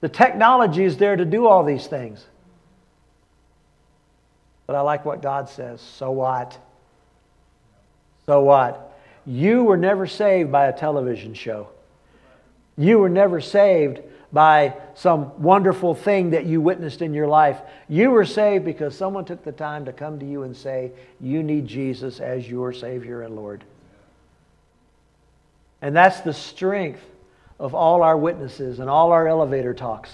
The 0.00 0.08
technology 0.08 0.84
is 0.84 0.96
there 0.96 1.14
to 1.14 1.26
do 1.26 1.46
all 1.46 1.62
these 1.62 1.88
things. 1.88 2.24
But 4.66 4.76
I 4.76 4.80
like 4.80 5.04
what 5.04 5.20
God 5.20 5.50
says. 5.50 5.82
So 5.82 6.10
what? 6.10 6.56
So 8.24 8.40
what? 8.40 8.96
You 9.26 9.64
were 9.64 9.76
never 9.76 10.06
saved 10.06 10.50
by 10.50 10.68
a 10.68 10.72
television 10.72 11.34
show. 11.34 11.68
You 12.78 12.98
were 12.98 13.10
never 13.10 13.42
saved 13.42 14.00
by 14.34 14.74
some 14.94 15.40
wonderful 15.40 15.94
thing 15.94 16.30
that 16.30 16.44
you 16.44 16.60
witnessed 16.60 17.00
in 17.00 17.14
your 17.14 17.28
life. 17.28 17.60
You 17.88 18.10
were 18.10 18.24
saved 18.24 18.64
because 18.64 18.94
someone 18.94 19.24
took 19.24 19.44
the 19.44 19.52
time 19.52 19.84
to 19.84 19.92
come 19.92 20.18
to 20.18 20.26
you 20.26 20.42
and 20.42 20.54
say, 20.54 20.90
You 21.20 21.42
need 21.42 21.66
Jesus 21.66 22.20
as 22.20 22.50
your 22.50 22.72
Savior 22.72 23.22
and 23.22 23.36
Lord. 23.36 23.64
And 25.80 25.94
that's 25.94 26.20
the 26.20 26.34
strength 26.34 27.00
of 27.60 27.74
all 27.74 28.02
our 28.02 28.18
witnesses 28.18 28.80
and 28.80 28.90
all 28.90 29.12
our 29.12 29.28
elevator 29.28 29.72
talks. 29.72 30.10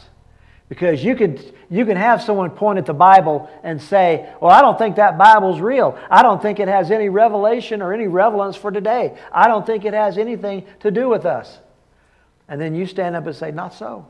Because 0.68 1.02
you 1.02 1.16
can, 1.16 1.40
you 1.70 1.84
can 1.84 1.96
have 1.96 2.22
someone 2.22 2.50
point 2.50 2.78
at 2.78 2.86
the 2.86 2.94
Bible 2.94 3.50
and 3.62 3.80
say, 3.80 4.30
Well, 4.40 4.50
I 4.50 4.60
don't 4.60 4.78
think 4.78 4.96
that 4.96 5.16
Bible's 5.16 5.60
real. 5.60 5.98
I 6.10 6.22
don't 6.22 6.42
think 6.42 6.60
it 6.60 6.68
has 6.68 6.90
any 6.90 7.08
revelation 7.08 7.80
or 7.80 7.94
any 7.94 8.06
relevance 8.06 8.54
for 8.54 8.70
today. 8.70 9.16
I 9.32 9.48
don't 9.48 9.64
think 9.64 9.86
it 9.86 9.94
has 9.94 10.18
anything 10.18 10.66
to 10.80 10.90
do 10.90 11.08
with 11.08 11.24
us. 11.24 11.58
And 12.50 12.60
then 12.60 12.74
you 12.74 12.84
stand 12.84 13.16
up 13.16 13.26
and 13.26 13.34
say, 13.34 13.52
Not 13.52 13.72
so. 13.72 14.06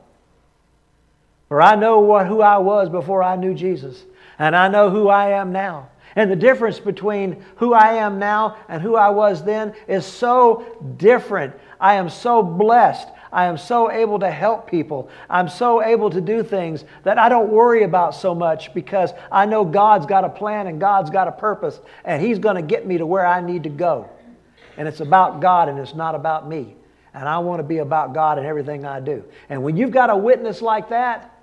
For 1.49 1.61
I 1.61 1.77
know 1.77 2.01
what, 2.01 2.27
who 2.27 2.41
I 2.41 2.59
was 2.59 2.89
before 2.89 3.23
I 3.23 3.37
knew 3.37 3.55
Jesus, 3.55 4.05
and 4.39 4.57
I 4.57 4.69
know 4.69 4.89
who 4.89 5.09
I 5.09 5.31
am 5.41 5.53
now. 5.53 5.91
And 6.17 6.31
the 6.31 6.37
difference 6.37 6.81
between 6.81 7.45
who 7.57 7.73
I 7.73 7.95
am 7.95 8.19
now 8.19 8.57
and 8.69 8.83
who 8.83 8.97
I 8.97 9.11
was 9.11 9.45
then 9.45 9.75
is 9.87 10.05
so 10.05 10.95
different. 10.97 11.55
I 11.79 11.95
am 11.95 12.09
so 12.09 12.43
blessed. 12.43 13.09
I 13.33 13.45
am 13.45 13.57
so 13.59 13.91
able 13.91 14.19
to 14.19 14.31
help 14.31 14.69
people. 14.69 15.09
I'm 15.29 15.49
so 15.49 15.83
able 15.83 16.11
to 16.11 16.21
do 16.21 16.43
things 16.43 16.85
that 17.05 17.17
I 17.17 17.29
don't 17.29 17.51
worry 17.51 17.85
about 17.85 18.15
so 18.15 18.35
much 18.35 18.75
because 18.75 19.13
I 19.31 19.47
know 19.47 19.65
God's 19.65 20.07
got 20.07 20.25
a 20.25 20.29
plan 20.29 20.67
and 20.67 20.81
God's 20.81 21.11
got 21.11 21.29
a 21.29 21.33
purpose 21.33 21.79
and 22.05 22.21
He's 22.21 22.41
going 22.41 22.57
to 22.57 22.63
get 22.63 22.87
me 22.87 22.99
to 22.99 23.07
where 23.07 23.27
I 23.27 23.41
need 23.41 23.63
to 23.63 23.69
go. 23.69 24.09
And 24.77 24.89
it's 24.89 25.01
about 25.01 25.41
God 25.41 25.69
and 25.69 25.79
it's 25.79 25.95
not 25.95 26.17
about 26.17 26.49
me. 26.49 26.75
And 27.13 27.29
I 27.29 27.39
want 27.39 27.59
to 27.61 27.65
be 27.65 27.79
about 27.79 28.15
God 28.15 28.39
in 28.39 28.45
everything 28.45 28.85
I 28.85 29.01
do. 29.01 29.25
And 29.49 29.63
when 29.63 29.77
you've 29.77 29.91
got 29.91 30.11
a 30.11 30.17
witness 30.17 30.63
like 30.63 30.91
that, 30.91 31.37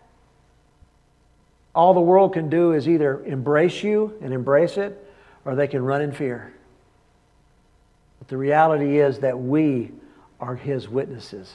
all 1.75 1.93
the 1.93 2.01
world 2.01 2.33
can 2.33 2.49
do 2.49 2.73
is 2.73 2.87
either 2.87 3.23
embrace 3.25 3.83
you 3.83 4.17
and 4.21 4.33
embrace 4.33 4.77
it, 4.77 5.03
or 5.45 5.55
they 5.55 5.67
can 5.67 5.83
run 5.83 6.01
in 6.01 6.11
fear. 6.11 6.53
But 8.19 8.29
the 8.29 8.37
reality 8.37 8.99
is 8.99 9.19
that 9.19 9.39
we 9.39 9.91
are 10.39 10.55
His 10.55 10.89
witnesses. 10.89 11.53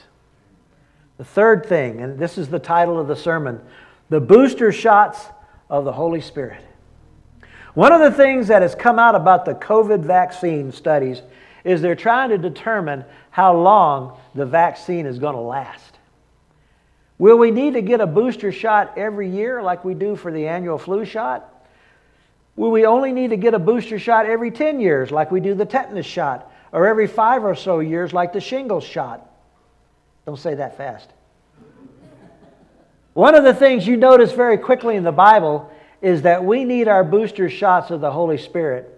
The 1.17 1.25
third 1.25 1.65
thing, 1.65 2.01
and 2.01 2.17
this 2.17 2.37
is 2.37 2.47
the 2.49 2.59
title 2.59 2.99
of 2.99 3.07
the 3.07 3.15
sermon 3.15 3.61
the 4.09 4.19
booster 4.19 4.71
shots 4.71 5.25
of 5.69 5.85
the 5.85 5.91
Holy 5.91 6.21
Spirit. 6.21 6.63
One 7.73 7.91
of 7.91 7.99
the 7.99 8.11
things 8.11 8.47
that 8.49 8.61
has 8.61 8.75
come 8.75 8.99
out 8.99 9.15
about 9.15 9.45
the 9.45 9.55
COVID 9.55 10.01
vaccine 10.01 10.71
studies 10.71 11.21
is 11.63 11.81
they're 11.81 11.95
trying 11.95 12.29
to 12.29 12.37
determine 12.37 13.05
how 13.31 13.55
long 13.55 14.17
the 14.35 14.45
vaccine 14.45 15.05
is 15.05 15.19
going 15.19 15.35
to 15.35 15.41
last. 15.41 15.97
Will 17.17 17.37
we 17.37 17.51
need 17.51 17.73
to 17.73 17.81
get 17.81 18.01
a 18.01 18.07
booster 18.07 18.51
shot 18.51 18.97
every 18.97 19.29
year 19.29 19.61
like 19.61 19.85
we 19.85 19.93
do 19.93 20.15
for 20.15 20.31
the 20.31 20.47
annual 20.47 20.77
flu 20.77 21.05
shot? 21.05 21.49
Will 22.55 22.71
we 22.71 22.85
only 22.85 23.11
need 23.11 23.29
to 23.29 23.37
get 23.37 23.53
a 23.53 23.59
booster 23.59 23.97
shot 23.97 24.25
every 24.25 24.51
10 24.51 24.79
years 24.79 25.09
like 25.11 25.31
we 25.31 25.39
do 25.39 25.53
the 25.55 25.65
tetanus 25.65 26.05
shot? 26.05 26.51
Or 26.71 26.87
every 26.87 27.07
five 27.07 27.43
or 27.43 27.55
so 27.55 27.79
years 27.79 28.13
like 28.13 28.33
the 28.33 28.41
shingles 28.41 28.83
shot? 28.83 29.29
Don't 30.25 30.39
say 30.39 30.55
that 30.55 30.77
fast. 30.77 31.09
One 33.13 33.35
of 33.35 33.43
the 33.43 33.53
things 33.53 33.85
you 33.85 33.95
notice 33.95 34.31
very 34.31 34.57
quickly 34.57 34.95
in 34.95 35.03
the 35.03 35.11
Bible 35.11 35.71
is 36.01 36.23
that 36.23 36.43
we 36.43 36.65
need 36.65 36.87
our 36.87 37.03
booster 37.03 37.49
shots 37.49 37.91
of 37.91 38.01
the 38.01 38.11
Holy 38.11 38.37
Spirit. 38.37 38.92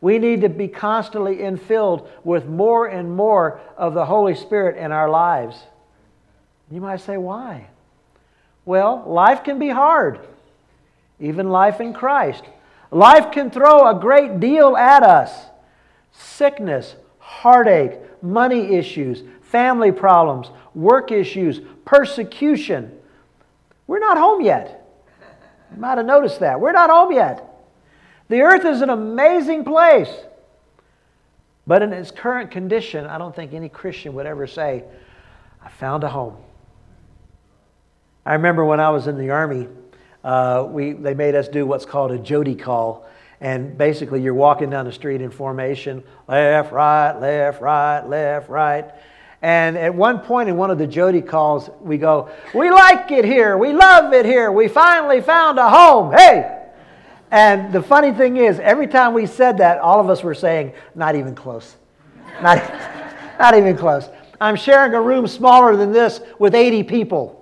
We 0.00 0.18
need 0.18 0.42
to 0.42 0.48
be 0.48 0.68
constantly 0.68 1.36
infilled 1.36 2.08
with 2.22 2.46
more 2.46 2.86
and 2.86 3.14
more 3.14 3.60
of 3.76 3.94
the 3.94 4.06
Holy 4.06 4.34
Spirit 4.34 4.76
in 4.76 4.92
our 4.92 5.08
lives. 5.08 5.56
You 6.70 6.80
might 6.80 7.00
say, 7.00 7.16
why? 7.16 7.68
Well, 8.64 9.02
life 9.06 9.42
can 9.42 9.58
be 9.58 9.70
hard, 9.70 10.20
even 11.18 11.48
life 11.48 11.80
in 11.80 11.94
Christ. 11.94 12.44
Life 12.90 13.32
can 13.32 13.50
throw 13.50 13.88
a 13.88 13.98
great 13.98 14.40
deal 14.40 14.76
at 14.76 15.02
us 15.02 15.46
sickness, 16.12 16.96
heartache, 17.18 17.92
money 18.22 18.74
issues, 18.74 19.22
family 19.42 19.92
problems, 19.92 20.50
work 20.74 21.12
issues, 21.12 21.60
persecution. 21.84 22.92
We're 23.86 24.00
not 24.00 24.18
home 24.18 24.42
yet. 24.42 24.86
You 25.72 25.80
might 25.80 25.98
have 25.98 26.06
noticed 26.06 26.40
that. 26.40 26.60
We're 26.60 26.72
not 26.72 26.90
home 26.90 27.12
yet. 27.12 27.47
The 28.28 28.42
earth 28.42 28.64
is 28.64 28.82
an 28.82 28.90
amazing 28.90 29.64
place. 29.64 30.10
But 31.66 31.82
in 31.82 31.92
its 31.92 32.10
current 32.10 32.50
condition, 32.50 33.04
I 33.06 33.18
don't 33.18 33.36
think 33.36 33.52
any 33.52 33.68
Christian 33.68 34.14
would 34.14 34.26
ever 34.26 34.46
say, 34.46 34.84
I 35.62 35.68
found 35.68 36.02
a 36.02 36.08
home. 36.08 36.36
I 38.24 38.34
remember 38.34 38.64
when 38.64 38.80
I 38.80 38.90
was 38.90 39.06
in 39.06 39.18
the 39.18 39.30
Army, 39.30 39.68
uh, 40.24 40.66
we, 40.68 40.92
they 40.92 41.14
made 41.14 41.34
us 41.34 41.48
do 41.48 41.66
what's 41.66 41.84
called 41.84 42.10
a 42.10 42.18
Jody 42.18 42.54
call. 42.54 43.06
And 43.40 43.76
basically, 43.78 44.22
you're 44.22 44.34
walking 44.34 44.70
down 44.70 44.84
the 44.84 44.92
street 44.92 45.20
in 45.20 45.30
formation 45.30 46.02
left, 46.26 46.72
right, 46.72 47.12
left, 47.18 47.60
right, 47.60 48.00
left, 48.00 48.48
right. 48.48 48.90
And 49.42 49.76
at 49.76 49.94
one 49.94 50.20
point 50.20 50.48
in 50.48 50.56
one 50.56 50.70
of 50.70 50.78
the 50.78 50.86
Jody 50.86 51.22
calls, 51.22 51.70
we 51.80 51.98
go, 51.98 52.30
We 52.54 52.70
like 52.70 53.10
it 53.10 53.24
here. 53.24 53.56
We 53.56 53.72
love 53.72 54.12
it 54.12 54.26
here. 54.26 54.50
We 54.50 54.68
finally 54.68 55.20
found 55.20 55.58
a 55.58 55.68
home. 55.68 56.12
Hey! 56.12 56.57
And 57.30 57.72
the 57.72 57.82
funny 57.82 58.12
thing 58.12 58.36
is, 58.36 58.58
every 58.58 58.86
time 58.86 59.12
we 59.12 59.26
said 59.26 59.58
that, 59.58 59.78
all 59.78 60.00
of 60.00 60.08
us 60.08 60.22
were 60.22 60.34
saying, 60.34 60.72
Not 60.94 61.14
even 61.14 61.34
close. 61.34 61.76
Not, 62.42 62.58
not 63.38 63.54
even 63.54 63.76
close. 63.76 64.08
I'm 64.40 64.56
sharing 64.56 64.94
a 64.94 65.00
room 65.00 65.26
smaller 65.26 65.76
than 65.76 65.92
this 65.92 66.20
with 66.38 66.54
80 66.54 66.84
people. 66.84 67.38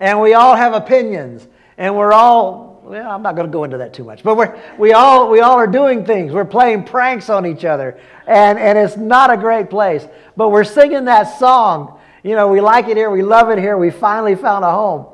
And 0.00 0.20
we 0.20 0.34
all 0.34 0.54
have 0.54 0.72
opinions. 0.72 1.46
And 1.76 1.96
we're 1.96 2.12
all, 2.12 2.80
well, 2.84 3.10
I'm 3.10 3.22
not 3.22 3.34
going 3.34 3.46
to 3.46 3.52
go 3.52 3.64
into 3.64 3.78
that 3.78 3.92
too 3.92 4.04
much, 4.04 4.22
but 4.22 4.36
we're, 4.36 4.60
we, 4.78 4.92
all, 4.92 5.28
we 5.28 5.40
all 5.40 5.56
are 5.56 5.66
doing 5.66 6.04
things. 6.04 6.32
We're 6.32 6.44
playing 6.44 6.84
pranks 6.84 7.28
on 7.30 7.46
each 7.46 7.64
other. 7.64 7.98
And, 8.26 8.58
and 8.58 8.78
it's 8.78 8.96
not 8.96 9.32
a 9.32 9.36
great 9.36 9.70
place. 9.70 10.06
But 10.36 10.50
we're 10.50 10.64
singing 10.64 11.06
that 11.06 11.38
song. 11.38 11.98
You 12.22 12.36
know, 12.36 12.48
we 12.48 12.60
like 12.60 12.88
it 12.88 12.96
here. 12.96 13.10
We 13.10 13.22
love 13.22 13.50
it 13.50 13.58
here. 13.58 13.76
We 13.76 13.90
finally 13.90 14.36
found 14.36 14.64
a 14.64 14.70
home. 14.70 15.06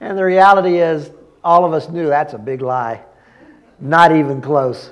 And 0.00 0.16
the 0.16 0.24
reality 0.24 0.78
is, 0.78 1.10
all 1.44 1.64
of 1.64 1.72
us 1.72 1.88
knew 1.88 2.08
that's 2.08 2.34
a 2.34 2.38
big 2.38 2.60
lie. 2.60 3.02
Not 3.78 4.14
even 4.14 4.40
close. 4.40 4.90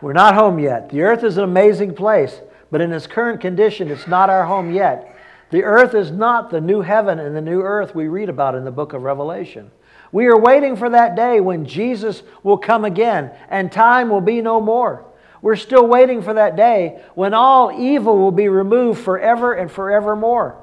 We're 0.00 0.12
not 0.12 0.34
home 0.34 0.58
yet. 0.58 0.90
The 0.90 1.02
earth 1.02 1.24
is 1.24 1.36
an 1.36 1.44
amazing 1.44 1.94
place, 1.94 2.40
but 2.70 2.80
in 2.80 2.92
its 2.92 3.06
current 3.06 3.40
condition, 3.40 3.90
it's 3.90 4.06
not 4.06 4.30
our 4.30 4.44
home 4.44 4.72
yet. 4.72 5.16
The 5.50 5.64
earth 5.64 5.94
is 5.94 6.10
not 6.10 6.50
the 6.50 6.60
new 6.60 6.82
heaven 6.82 7.18
and 7.18 7.34
the 7.34 7.40
new 7.40 7.62
earth 7.62 7.94
we 7.94 8.08
read 8.08 8.28
about 8.28 8.54
in 8.54 8.64
the 8.64 8.70
book 8.70 8.92
of 8.92 9.02
Revelation. 9.02 9.70
We 10.12 10.26
are 10.26 10.38
waiting 10.38 10.76
for 10.76 10.90
that 10.90 11.16
day 11.16 11.40
when 11.40 11.64
Jesus 11.64 12.22
will 12.42 12.58
come 12.58 12.84
again 12.84 13.30
and 13.48 13.70
time 13.70 14.08
will 14.08 14.20
be 14.20 14.40
no 14.40 14.60
more. 14.60 15.04
We're 15.42 15.56
still 15.56 15.86
waiting 15.86 16.22
for 16.22 16.34
that 16.34 16.56
day 16.56 17.02
when 17.14 17.34
all 17.34 17.70
evil 17.72 18.18
will 18.18 18.32
be 18.32 18.48
removed 18.48 19.00
forever 19.00 19.52
and 19.52 19.70
forevermore. 19.70 20.56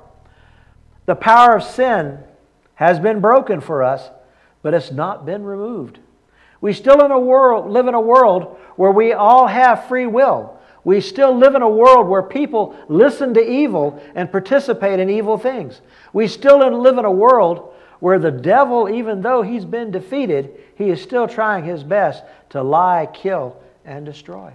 The 1.05 1.15
power 1.15 1.55
of 1.55 1.63
sin 1.63 2.19
has 2.75 2.99
been 2.99 3.19
broken 3.19 3.61
for 3.61 3.83
us, 3.83 4.09
but 4.63 4.73
it's 4.73 4.91
not 4.91 5.25
been 5.25 5.43
removed. 5.43 5.99
We 6.59 6.73
still 6.73 7.05
in 7.05 7.11
a 7.11 7.19
world, 7.19 7.69
live 7.69 7.87
in 7.87 7.93
a 7.93 8.01
world 8.01 8.57
where 8.77 8.91
we 8.91 9.13
all 9.13 9.45
have 9.45 9.87
free 9.87 10.07
will. 10.07 10.57
We 10.83 10.99
still 10.99 11.37
live 11.37 11.55
in 11.55 11.61
a 11.61 11.69
world 11.69 12.07
where 12.07 12.23
people 12.23 12.75
listen 12.87 13.33
to 13.35 13.41
evil 13.41 14.01
and 14.15 14.31
participate 14.31 14.99
in 14.99 15.09
evil 15.09 15.37
things. 15.37 15.81
We 16.11 16.27
still 16.27 16.57
live 16.57 16.97
in 16.97 17.05
a 17.05 17.11
world 17.11 17.73
where 17.99 18.19
the 18.19 18.31
devil, 18.31 18.89
even 18.89 19.21
though 19.21 19.43
he's 19.43 19.63
been 19.63 19.91
defeated, 19.91 20.59
he 20.75 20.89
is 20.89 21.01
still 21.01 21.27
trying 21.27 21.63
his 21.63 21.83
best 21.83 22.23
to 22.49 22.61
lie, 22.61 23.07
kill, 23.13 23.61
and 23.85 24.05
destroy. 24.05 24.53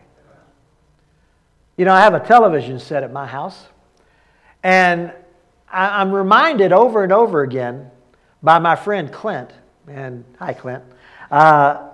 You 1.77 1.85
know, 1.85 1.95
I 1.95 2.01
have 2.01 2.15
a 2.15 2.21
television 2.21 2.79
set 2.79 3.05
at 3.05 3.13
my 3.13 3.27
house, 3.27 3.67
and 4.63 5.13
I'm 5.71 6.13
reminded 6.13 6.73
over 6.73 7.05
and 7.05 7.13
over 7.13 7.43
again 7.43 7.91
by 8.43 8.59
my 8.59 8.77
friend 8.77 9.13
Clint, 9.13 9.51
and 9.91 10.25
hi, 10.39 10.53
Clint. 10.53 10.85
Uh, 11.31 11.89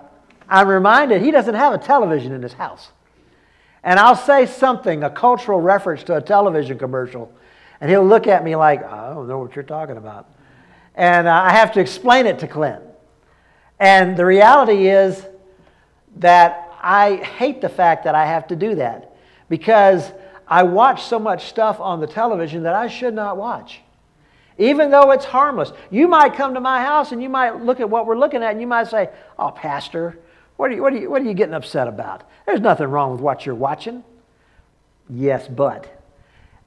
I'm 0.47 0.67
reminded 0.67 1.21
he 1.21 1.31
doesn't 1.31 1.55
have 1.55 1.73
a 1.73 1.77
television 1.77 2.31
in 2.31 2.41
his 2.41 2.53
house 2.53 2.91
and 3.85 3.99
I'll 3.99 4.15
say 4.15 4.47
something, 4.47 5.03
a 5.03 5.11
cultural 5.11 5.61
reference 5.61 6.03
to 6.05 6.17
a 6.17 6.21
television 6.21 6.79
commercial, 6.79 7.31
and 7.79 7.89
he'll 7.89 8.05
look 8.05 8.25
at 8.25 8.43
me 8.43 8.55
like, 8.55 8.83
I 8.83 9.13
don't 9.13 9.27
know 9.27 9.37
what 9.37 9.55
you're 9.55 9.63
talking 9.63 9.95
about. 9.95 10.27
And 10.95 11.27
uh, 11.27 11.33
I 11.33 11.51
have 11.51 11.71
to 11.73 11.79
explain 11.79 12.25
it 12.25 12.39
to 12.39 12.47
Clint. 12.47 12.81
And 13.79 14.17
the 14.17 14.25
reality 14.25 14.87
is 14.87 15.23
that 16.17 16.71
I 16.81 17.17
hate 17.17 17.61
the 17.61 17.69
fact 17.69 18.05
that 18.05 18.15
I 18.15 18.25
have 18.25 18.47
to 18.47 18.55
do 18.55 18.73
that 18.75 19.15
because 19.49 20.11
I 20.47 20.63
watch 20.63 21.03
so 21.03 21.19
much 21.19 21.45
stuff 21.45 21.79
on 21.79 21.99
the 21.99 22.07
television 22.07 22.63
that 22.63 22.73
I 22.73 22.87
should 22.87 23.13
not 23.13 23.37
watch. 23.37 23.81
Even 24.57 24.89
though 24.89 25.11
it's 25.11 25.25
harmless. 25.25 25.71
You 25.91 26.07
might 26.07 26.35
come 26.35 26.53
to 26.53 26.59
my 26.59 26.81
house 26.81 27.11
and 27.11 27.21
you 27.21 27.29
might 27.29 27.61
look 27.63 27.79
at 27.79 27.89
what 27.89 28.05
we're 28.05 28.17
looking 28.17 28.41
at 28.41 28.51
and 28.51 28.61
you 28.61 28.67
might 28.67 28.87
say, 28.87 29.09
Oh, 29.37 29.51
Pastor, 29.51 30.17
what 30.57 30.71
are, 30.71 30.75
you, 30.75 30.81
what, 30.81 30.93
are 30.93 30.97
you, 30.97 31.09
what 31.09 31.21
are 31.21 31.25
you 31.25 31.33
getting 31.33 31.53
upset 31.53 31.87
about? 31.87 32.23
There's 32.45 32.61
nothing 32.61 32.87
wrong 32.87 33.11
with 33.11 33.21
what 33.21 33.45
you're 33.45 33.55
watching. 33.55 34.03
Yes, 35.09 35.47
but 35.47 35.91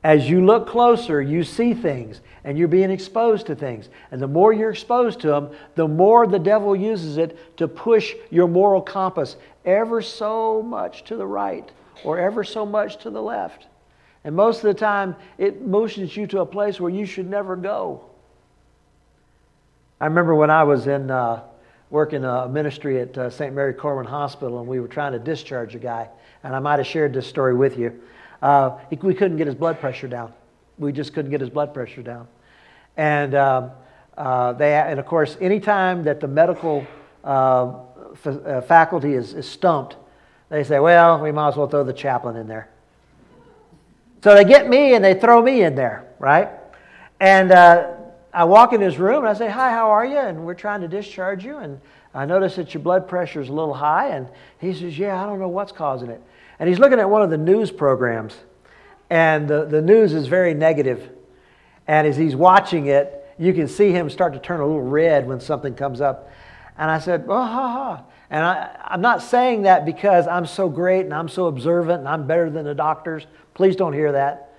as 0.05 0.29
you 0.29 0.45
look 0.45 0.69
closer, 0.69 1.21
you 1.21 1.43
see 1.43 1.75
things 1.75 2.21
and 2.45 2.57
you're 2.57 2.69
being 2.69 2.91
exposed 2.91 3.47
to 3.47 3.55
things. 3.55 3.89
And 4.11 4.23
the 4.23 4.29
more 4.29 4.53
you're 4.53 4.71
exposed 4.71 5.21
to 5.21 5.29
them, 5.29 5.51
the 5.75 5.89
more 5.89 6.27
the 6.27 6.39
devil 6.39 6.77
uses 6.77 7.17
it 7.17 7.57
to 7.57 7.67
push 7.67 8.15
your 8.31 8.47
moral 8.47 8.81
compass 8.81 9.37
ever 9.65 10.01
so 10.01 10.63
much 10.63 11.05
to 11.05 11.17
the 11.17 11.27
right 11.27 11.69
or 12.05 12.19
ever 12.19 12.45
so 12.45 12.65
much 12.65 12.99
to 12.99 13.11
the 13.11 13.21
left. 13.21 13.67
And 14.25 14.35
most 14.35 14.59
of 14.59 14.65
the 14.65 14.75
time, 14.75 15.17
it 15.39 15.67
motions 15.67 16.17
you 16.17 16.27
to 16.29 16.41
a 16.41 16.47
place 16.47 16.81
where 16.81 16.91
you 16.91 17.07
should 17.07 17.29
never 17.29 17.57
go. 17.57 18.05
I 20.01 20.07
remember 20.07 20.35
when 20.35 20.51
I 20.51 20.65
was 20.65 20.87
in 20.87 21.11
uh, 21.11 21.43
working 21.91 22.25
a 22.25 22.49
ministry 22.49 23.01
at 23.01 23.17
uh, 23.17 23.31
St. 23.31 23.55
Mary 23.55 23.73
Corwin 23.73 24.07
Hospital, 24.07 24.59
and 24.59 24.69
we 24.69 24.81
were 24.81 24.89
trying 24.89 25.13
to 25.13 25.19
discharge 25.19 25.75
a 25.75 25.79
guy. 25.79 26.09
And 26.45 26.55
I 26.55 26.59
might 26.59 26.79
have 26.79 26.87
shared 26.87 27.13
this 27.13 27.27
story 27.27 27.55
with 27.55 27.79
you. 27.79 28.01
Uh, 28.41 28.79
we 28.91 29.15
couldn't 29.15 29.37
get 29.37 29.47
his 29.47 29.57
blood 29.57 29.81
pressure 29.81 30.07
down. 30.07 30.33
We 30.79 30.93
just 30.93 31.13
couldn't 31.13 31.31
get 31.31 31.41
his 31.41 31.51
blood 31.51 31.75
pressure 31.75 32.03
down. 32.03 32.29
And, 32.97 33.35
um, 33.35 33.71
uh, 34.17 34.53
they, 34.53 34.75
and 34.75 34.99
of 34.99 35.07
course, 35.07 35.37
anytime 35.41 36.05
that 36.05 36.21
the 36.21 36.29
medical 36.29 36.87
uh, 37.25 37.73
f- 38.13 38.27
uh, 38.27 38.61
faculty 38.63 39.15
is, 39.15 39.35
is 39.35 39.49
stumped, 39.49 39.97
they 40.49 40.65
say, 40.65 40.79
well, 40.79 41.21
we 41.21 41.33
might 41.33 41.49
as 41.49 41.57
well 41.57 41.69
throw 41.69 41.85
the 41.85 41.93
chaplain 41.93 42.37
in 42.37 42.47
there. 42.47 42.69
So 44.23 44.35
they 44.35 44.45
get 44.45 44.69
me 44.69 44.95
and 44.95 45.05
they 45.05 45.19
throw 45.19 45.41
me 45.41 45.63
in 45.63 45.75
there, 45.75 46.07
right? 46.19 46.49
And 47.21 47.53
uh, 47.53 47.95
I 48.33 48.45
walk 48.45 48.73
in 48.73 48.81
his 48.81 48.99
room 48.99 49.19
and 49.19 49.29
I 49.29 49.35
say, 49.35 49.49
Hi, 49.49 49.71
how 49.71 49.91
are 49.91 50.05
you? 50.05 50.19
And 50.19 50.45
we're 50.45 50.55
trying 50.55 50.81
to 50.81 50.89
discharge 50.89 51.45
you. 51.45 51.57
And 51.59 51.81
I 52.15 52.25
notice 52.25 52.57
that 52.57 52.75
your 52.75 52.83
blood 52.83 53.09
pressure 53.09 53.41
is 53.41 53.49
a 53.49 53.53
little 53.53 53.75
high. 53.75 54.09
And 54.09 54.29
he 54.61 54.75
says, 54.75 54.99
Yeah, 54.99 55.23
I 55.23 55.27
don't 55.27 55.39
know 55.39 55.49
what's 55.49 55.73
causing 55.73 56.11
it. 56.11 56.23
And 56.59 56.69
he's 56.69 56.79
looking 56.79 56.99
at 56.99 57.09
one 57.09 57.23
of 57.23 57.31
the 57.31 57.39
news 57.39 57.71
programs. 57.71 58.37
And 59.11 59.49
the, 59.49 59.65
the 59.65 59.81
news 59.81 60.13
is 60.13 60.27
very 60.27 60.53
negative. 60.53 61.11
And 61.87 62.07
as 62.07 62.17
he's 62.17 62.37
watching 62.37 62.87
it, 62.87 63.15
you 63.39 63.55
can 63.55 63.69
see 63.69 63.93
him 63.93 64.11
start 64.11 64.35
to 64.35 64.39
turn 64.39 64.61
a 64.61 64.67
little 64.67 64.83
red 64.83 65.27
when 65.27 65.41
something 65.41 65.75
comes 65.75 66.01
up. 66.01 66.31
And 66.77 66.91
I 66.91 66.99
said, 66.99 67.25
Oh, 67.29 67.45
ha, 67.45 67.73
ha. 67.73 68.05
And 68.31 68.45
I, 68.45 68.77
I'm 68.85 69.01
not 69.01 69.23
saying 69.23 69.63
that 69.63 69.87
because 69.87 70.27
I'm 70.27 70.45
so 70.45 70.69
great 70.69 71.07
and 71.07 71.15
I'm 71.15 71.29
so 71.29 71.47
observant 71.47 72.01
and 72.01 72.09
I'm 72.09 72.27
better 72.27 72.51
than 72.51 72.67
the 72.67 72.75
doctors. 72.75 73.27
Please 73.59 73.75
don't 73.75 73.93
hear 73.93 74.13
that. 74.13 74.55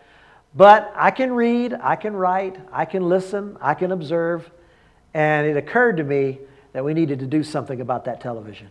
But 0.53 0.91
I 0.93 1.11
can 1.11 1.31
read, 1.31 1.73
I 1.73 1.95
can 1.95 2.13
write, 2.13 2.57
I 2.69 2.83
can 2.83 3.07
listen, 3.07 3.57
I 3.61 3.73
can 3.73 3.93
observe. 3.93 4.51
And 5.13 5.47
it 5.47 5.55
occurred 5.55 5.95
to 5.97 6.03
me 6.03 6.39
that 6.73 6.83
we 6.83 6.93
needed 6.93 7.19
to 7.19 7.25
do 7.25 7.41
something 7.41 7.79
about 7.79 8.03
that 8.05 8.19
television. 8.19 8.69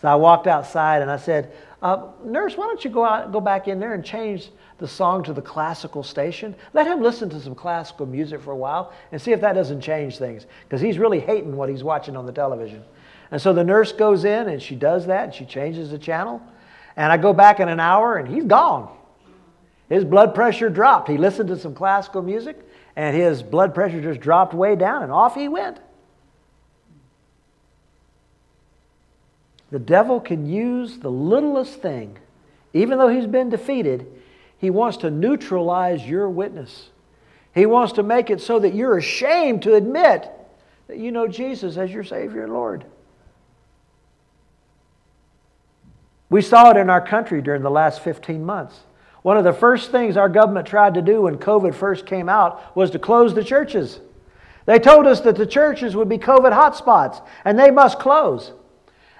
So 0.00 0.08
I 0.08 0.14
walked 0.14 0.46
outside 0.46 1.02
and 1.02 1.10
I 1.10 1.18
said, 1.18 1.52
uh, 1.82 2.06
Nurse, 2.24 2.56
why 2.56 2.68
don't 2.68 2.82
you 2.82 2.88
go, 2.88 3.04
out, 3.04 3.32
go 3.32 3.40
back 3.42 3.68
in 3.68 3.78
there 3.78 3.92
and 3.92 4.02
change 4.02 4.48
the 4.78 4.88
song 4.88 5.22
to 5.24 5.34
the 5.34 5.42
classical 5.42 6.02
station? 6.02 6.56
Let 6.72 6.86
him 6.86 7.02
listen 7.02 7.28
to 7.28 7.38
some 7.38 7.54
classical 7.54 8.06
music 8.06 8.40
for 8.40 8.52
a 8.52 8.56
while 8.56 8.94
and 9.12 9.20
see 9.20 9.32
if 9.32 9.42
that 9.42 9.52
doesn't 9.52 9.82
change 9.82 10.16
things. 10.16 10.46
Because 10.66 10.80
he's 10.80 10.96
really 10.96 11.20
hating 11.20 11.54
what 11.54 11.68
he's 11.68 11.84
watching 11.84 12.16
on 12.16 12.24
the 12.24 12.32
television. 12.32 12.82
And 13.30 13.42
so 13.42 13.52
the 13.52 13.62
nurse 13.62 13.92
goes 13.92 14.24
in 14.24 14.48
and 14.48 14.62
she 14.62 14.74
does 14.74 15.04
that 15.08 15.24
and 15.24 15.34
she 15.34 15.44
changes 15.44 15.90
the 15.90 15.98
channel. 15.98 16.40
And 16.96 17.12
I 17.12 17.18
go 17.18 17.34
back 17.34 17.60
in 17.60 17.68
an 17.68 17.78
hour 17.78 18.16
and 18.16 18.26
he's 18.26 18.44
gone. 18.44 18.96
His 19.90 20.04
blood 20.04 20.34
pressure 20.34 20.70
dropped. 20.70 21.08
He 21.08 21.18
listened 21.18 21.50
to 21.50 21.58
some 21.58 21.74
classical 21.74 22.22
music 22.22 22.56
and 22.96 23.14
his 23.14 23.42
blood 23.42 23.74
pressure 23.74 24.00
just 24.00 24.20
dropped 24.20 24.54
way 24.54 24.76
down 24.76 25.02
and 25.02 25.12
off 25.12 25.34
he 25.34 25.48
went. 25.48 25.78
The 29.70 29.78
devil 29.78 30.20
can 30.20 30.48
use 30.48 30.98
the 30.98 31.10
littlest 31.10 31.80
thing, 31.80 32.18
even 32.72 32.98
though 32.98 33.08
he's 33.08 33.26
been 33.26 33.50
defeated, 33.50 34.06
he 34.58 34.70
wants 34.70 34.98
to 34.98 35.10
neutralize 35.10 36.06
your 36.06 36.28
witness. 36.28 36.90
He 37.54 37.66
wants 37.66 37.94
to 37.94 38.02
make 38.02 38.30
it 38.30 38.40
so 38.40 38.58
that 38.58 38.74
you're 38.74 38.96
ashamed 38.96 39.62
to 39.62 39.74
admit 39.74 40.30
that 40.86 40.98
you 40.98 41.10
know 41.12 41.26
Jesus 41.26 41.76
as 41.76 41.90
your 41.90 42.04
Savior 42.04 42.44
and 42.44 42.52
Lord. 42.52 42.84
We 46.28 46.42
saw 46.42 46.70
it 46.70 46.76
in 46.76 46.90
our 46.90 47.04
country 47.04 47.42
during 47.42 47.62
the 47.62 47.70
last 47.70 48.02
15 48.02 48.44
months. 48.44 48.80
One 49.22 49.36
of 49.36 49.44
the 49.44 49.52
first 49.52 49.90
things 49.90 50.16
our 50.16 50.28
government 50.28 50.66
tried 50.66 50.94
to 50.94 51.02
do 51.02 51.22
when 51.22 51.36
COVID 51.36 51.74
first 51.74 52.06
came 52.06 52.28
out 52.28 52.74
was 52.74 52.90
to 52.92 52.98
close 52.98 53.34
the 53.34 53.44
churches. 53.44 54.00
They 54.66 54.78
told 54.78 55.06
us 55.06 55.20
that 55.22 55.36
the 55.36 55.46
churches 55.46 55.94
would 55.94 56.08
be 56.08 56.18
COVID 56.18 56.52
hotspots 56.52 57.22
and 57.44 57.58
they 57.58 57.70
must 57.70 57.98
close. 57.98 58.52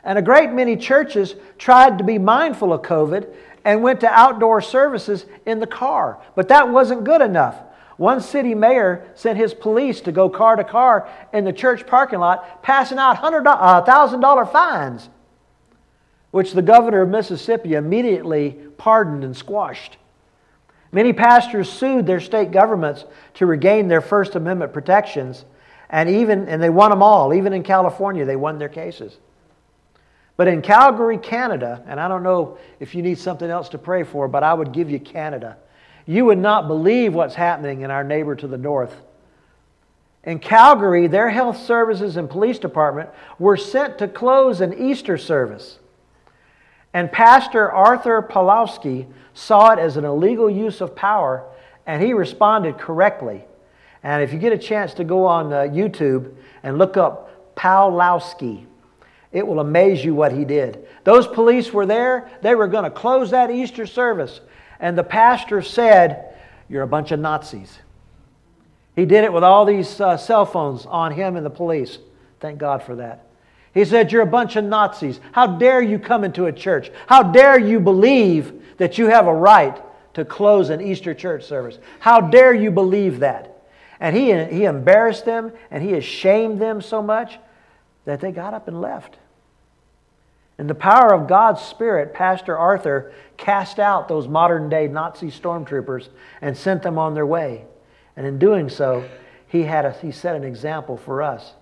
And 0.02 0.18
a 0.18 0.22
great 0.22 0.52
many 0.52 0.76
churches 0.76 1.34
tried 1.58 1.98
to 1.98 2.04
be 2.04 2.18
mindful 2.18 2.72
of 2.72 2.82
COVID 2.82 3.34
and 3.64 3.82
went 3.82 4.00
to 4.00 4.08
outdoor 4.08 4.62
services 4.62 5.26
in 5.44 5.60
the 5.60 5.66
car. 5.66 6.22
But 6.34 6.48
that 6.48 6.70
wasn't 6.70 7.04
good 7.04 7.20
enough. 7.20 7.56
One 7.98 8.22
city 8.22 8.54
mayor 8.54 9.10
sent 9.14 9.36
his 9.36 9.52
police 9.52 10.00
to 10.02 10.12
go 10.12 10.30
car 10.30 10.56
to 10.56 10.64
car 10.64 11.06
in 11.34 11.44
the 11.44 11.52
church 11.52 11.86
parking 11.86 12.20
lot, 12.20 12.62
passing 12.62 12.96
out 12.96 13.16
$1,000 13.18 14.24
uh, 14.24 14.46
fines 14.46 15.10
which 16.30 16.52
the 16.52 16.62
governor 16.62 17.02
of 17.02 17.08
Mississippi 17.08 17.74
immediately 17.74 18.52
pardoned 18.76 19.24
and 19.24 19.36
squashed. 19.36 19.96
Many 20.92 21.12
pastors 21.12 21.70
sued 21.70 22.06
their 22.06 22.20
state 22.20 22.50
governments 22.50 23.04
to 23.34 23.46
regain 23.46 23.88
their 23.88 24.00
First 24.00 24.34
Amendment 24.34 24.72
protections, 24.72 25.44
and 25.88 26.08
even 26.08 26.48
and 26.48 26.62
they 26.62 26.70
won 26.70 26.90
them 26.90 27.02
all. 27.02 27.32
Even 27.34 27.52
in 27.52 27.62
California, 27.62 28.24
they 28.24 28.36
won 28.36 28.58
their 28.58 28.68
cases. 28.68 29.16
But 30.36 30.48
in 30.48 30.62
Calgary, 30.62 31.18
Canada, 31.18 31.84
and 31.86 32.00
I 32.00 32.08
don't 32.08 32.22
know 32.22 32.58
if 32.80 32.94
you 32.94 33.02
need 33.02 33.18
something 33.18 33.50
else 33.50 33.68
to 33.70 33.78
pray 33.78 34.04
for, 34.04 34.26
but 34.26 34.42
I 34.42 34.54
would 34.54 34.72
give 34.72 34.90
you 34.90 34.98
Canada. 34.98 35.58
You 36.06 36.24
would 36.24 36.38
not 36.38 36.66
believe 36.66 37.12
what's 37.12 37.34
happening 37.34 37.82
in 37.82 37.90
our 37.90 38.02
neighbor 38.02 38.34
to 38.34 38.48
the 38.48 38.56
north. 38.56 38.94
In 40.24 40.38
Calgary, 40.38 41.06
their 41.06 41.30
health 41.30 41.58
services 41.58 42.16
and 42.16 42.28
police 42.28 42.58
department 42.58 43.10
were 43.38 43.56
sent 43.56 43.98
to 43.98 44.08
close 44.08 44.60
an 44.60 44.74
Easter 44.74 45.18
service. 45.18 45.78
And 46.92 47.10
Pastor 47.10 47.70
Arthur 47.70 48.22
Pawlowski 48.22 49.06
saw 49.34 49.72
it 49.72 49.78
as 49.78 49.96
an 49.96 50.04
illegal 50.04 50.50
use 50.50 50.80
of 50.80 50.96
power, 50.96 51.44
and 51.86 52.02
he 52.02 52.12
responded 52.12 52.78
correctly. 52.78 53.44
And 54.02 54.22
if 54.22 54.32
you 54.32 54.38
get 54.38 54.52
a 54.52 54.58
chance 54.58 54.94
to 54.94 55.04
go 55.04 55.26
on 55.26 55.52
uh, 55.52 55.62
YouTube 55.62 56.34
and 56.62 56.78
look 56.78 56.96
up 56.96 57.54
Pawlowski, 57.54 58.66
it 59.32 59.46
will 59.46 59.60
amaze 59.60 60.04
you 60.04 60.14
what 60.14 60.32
he 60.32 60.44
did. 60.44 60.86
Those 61.04 61.26
police 61.26 61.72
were 61.72 61.86
there, 61.86 62.30
they 62.42 62.54
were 62.54 62.66
going 62.66 62.84
to 62.84 62.90
close 62.90 63.30
that 63.30 63.50
Easter 63.50 63.86
service. 63.86 64.40
And 64.80 64.96
the 64.96 65.04
pastor 65.04 65.62
said, 65.62 66.34
You're 66.68 66.82
a 66.82 66.88
bunch 66.88 67.12
of 67.12 67.20
Nazis. 67.20 67.78
He 68.96 69.04
did 69.04 69.24
it 69.24 69.32
with 69.32 69.44
all 69.44 69.64
these 69.64 70.00
uh, 70.00 70.16
cell 70.16 70.44
phones 70.44 70.84
on 70.86 71.12
him 71.12 71.36
and 71.36 71.46
the 71.46 71.50
police. 71.50 71.98
Thank 72.40 72.58
God 72.58 72.82
for 72.82 72.96
that. 72.96 73.29
He 73.72 73.84
said, 73.84 74.10
You're 74.10 74.22
a 74.22 74.26
bunch 74.26 74.56
of 74.56 74.64
Nazis. 74.64 75.20
How 75.32 75.46
dare 75.46 75.80
you 75.80 75.98
come 75.98 76.24
into 76.24 76.46
a 76.46 76.52
church? 76.52 76.90
How 77.06 77.22
dare 77.22 77.58
you 77.58 77.80
believe 77.80 78.62
that 78.78 78.98
you 78.98 79.06
have 79.06 79.26
a 79.26 79.34
right 79.34 79.80
to 80.14 80.24
close 80.24 80.70
an 80.70 80.80
Easter 80.80 81.14
church 81.14 81.44
service? 81.44 81.78
How 82.00 82.20
dare 82.20 82.54
you 82.54 82.70
believe 82.70 83.20
that? 83.20 83.62
And 84.00 84.16
he, 84.16 84.32
he 84.44 84.64
embarrassed 84.64 85.24
them 85.24 85.52
and 85.70 85.82
he 85.82 85.94
ashamed 85.94 86.60
them 86.60 86.80
so 86.80 87.02
much 87.02 87.38
that 88.06 88.20
they 88.20 88.32
got 88.32 88.54
up 88.54 88.66
and 88.66 88.80
left. 88.80 89.18
In 90.58 90.66
the 90.66 90.74
power 90.74 91.14
of 91.14 91.28
God's 91.28 91.62
Spirit, 91.62 92.12
Pastor 92.12 92.56
Arthur 92.56 93.12
cast 93.36 93.78
out 93.78 94.08
those 94.08 94.28
modern 94.28 94.68
day 94.68 94.88
Nazi 94.88 95.30
stormtroopers 95.30 96.08
and 96.42 96.56
sent 96.56 96.82
them 96.82 96.98
on 96.98 97.14
their 97.14 97.24
way. 97.24 97.64
And 98.16 98.26
in 98.26 98.38
doing 98.38 98.68
so, 98.68 99.08
he, 99.46 99.62
had 99.62 99.84
a, 99.86 99.92
he 99.92 100.12
set 100.12 100.36
an 100.36 100.44
example 100.44 100.96
for 100.96 101.22
us. 101.22 101.54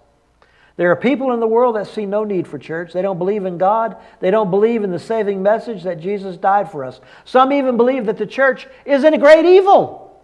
There 0.78 0.92
are 0.92 0.96
people 0.96 1.32
in 1.34 1.40
the 1.40 1.46
world 1.48 1.74
that 1.74 1.88
see 1.88 2.06
no 2.06 2.22
need 2.22 2.46
for 2.46 2.56
church. 2.56 2.92
They 2.92 3.02
don't 3.02 3.18
believe 3.18 3.44
in 3.44 3.58
God. 3.58 3.96
They 4.20 4.30
don't 4.30 4.48
believe 4.48 4.84
in 4.84 4.92
the 4.92 5.00
saving 5.00 5.42
message 5.42 5.82
that 5.82 5.98
Jesus 5.98 6.36
died 6.36 6.70
for 6.70 6.84
us. 6.84 7.00
Some 7.24 7.52
even 7.52 7.76
believe 7.76 8.06
that 8.06 8.16
the 8.16 8.28
church 8.28 8.68
is 8.86 9.02
in 9.02 9.12
a 9.12 9.18
great 9.18 9.44
evil. 9.44 10.16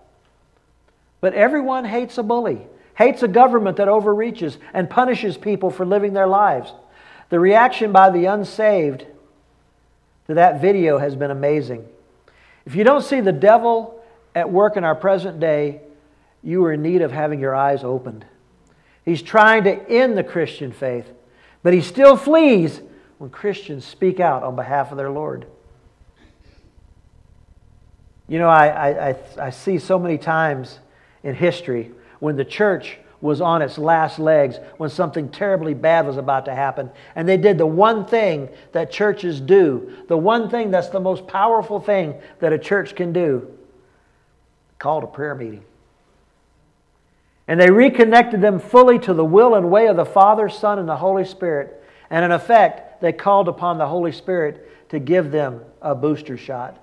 But 1.21 1.35
everyone 1.35 1.85
hates 1.85 2.19
a 2.19 2.23
bully, 2.23 2.69
hates 2.95 3.25
a 3.25 3.29
government 3.29 3.79
that 3.79 3.89
overreaches 3.89 4.57
and 4.73 4.89
punishes 4.89 5.37
people 5.37 5.71
for 5.73 5.85
living 5.85 6.13
their 6.13 6.29
lives. 6.29 6.73
The 7.31 7.41
reaction 7.41 7.91
by 7.91 8.11
the 8.11 8.27
unsaved 8.27 9.07
to 10.29 10.35
that 10.35 10.61
video 10.61 10.99
has 10.99 11.17
been 11.17 11.33
amazing. 11.33 11.85
If 12.65 12.77
you 12.77 12.85
don't 12.85 13.03
see 13.03 13.21
the 13.21 13.33
devil 13.33 14.01
at 14.37 14.49
work 14.49 14.77
in 14.77 14.85
our 14.85 14.95
present 14.95 15.41
day, 15.41 15.81
you 16.45 16.65
are 16.65 16.73
in 16.75 16.83
need 16.83 17.03
of 17.03 17.11
having 17.11 17.41
your 17.41 17.57
eyes 17.57 17.83
opened. 17.83 18.25
He's 19.05 19.23
trying 19.23 19.65
to 19.65 19.89
end 19.89 20.17
the 20.17 20.25
Christian 20.25 20.73
faith, 20.73 21.07
but 21.63 21.75
he 21.75 21.81
still 21.81 22.17
flees 22.17 22.81
when 23.19 23.31
Christians 23.31 23.85
speak 23.85 24.21
out 24.21 24.43
on 24.43 24.57
behalf 24.57 24.91
of 24.91 24.97
their 24.97 25.11
Lord. 25.11 25.47
You 28.29 28.39
know, 28.39 28.49
I, 28.49 29.11
I, 29.11 29.17
I, 29.39 29.51
see 29.51 29.79
so 29.79 29.99
many 29.99 30.17
times 30.17 30.79
in 31.23 31.35
history 31.35 31.91
when 32.21 32.37
the 32.37 32.45
church 32.45 32.97
was 33.21 33.41
on 33.41 33.61
its 33.61 33.77
last 33.77 34.19
legs, 34.19 34.59
when 34.79 34.89
something 34.89 35.29
terribly 35.29 35.75
bad 35.75 36.07
was 36.07 36.17
about 36.17 36.47
to 36.47 36.55
happen, 36.55 36.91
and 37.17 37.29
they 37.29 37.37
did 37.37 37.59
the 37.59 37.67
one 37.67 38.05
thing 38.07 38.49
that 38.73 38.91
churches 38.91 39.41
do, 39.41 39.95
the 40.09 40.17
one 40.17 40.49
thing 40.51 40.71
that's 40.71 40.89
the 40.89 41.01
most 41.01 41.27
powerful 41.27 41.81
thing 41.81 42.15
that 42.41 42.53
a 42.53 42.59
church 42.59 42.95
can 42.95 43.13
do 43.13 43.51
called 44.79 45.05
a 45.05 45.07
prayer 45.07 45.35
meeting. 45.35 45.65
And 47.47 47.61
they 47.61 47.71
reconnected 47.71 48.41
them 48.41 48.59
fully 48.59 48.99
to 49.01 49.15
the 49.15 49.25
will 49.25 49.55
and 49.55 49.71
way 49.71 49.87
of 49.87 49.97
the 49.97 50.07
Father, 50.07 50.49
Son, 50.49 50.79
and 50.79 50.89
the 50.89 50.97
Holy 50.97 51.25
Spirit. 51.25 51.83
And 52.11 52.25
in 52.25 52.33
effect, 52.33 53.01
they 53.01 53.13
called 53.13 53.49
upon 53.49 53.79
the 53.79 53.87
Holy 53.87 54.13
Spirit 54.13 54.89
to 54.91 54.99
give 54.99 55.31
them 55.31 55.61
a 55.83 55.95
booster 55.95 56.39
shot. 56.39 56.81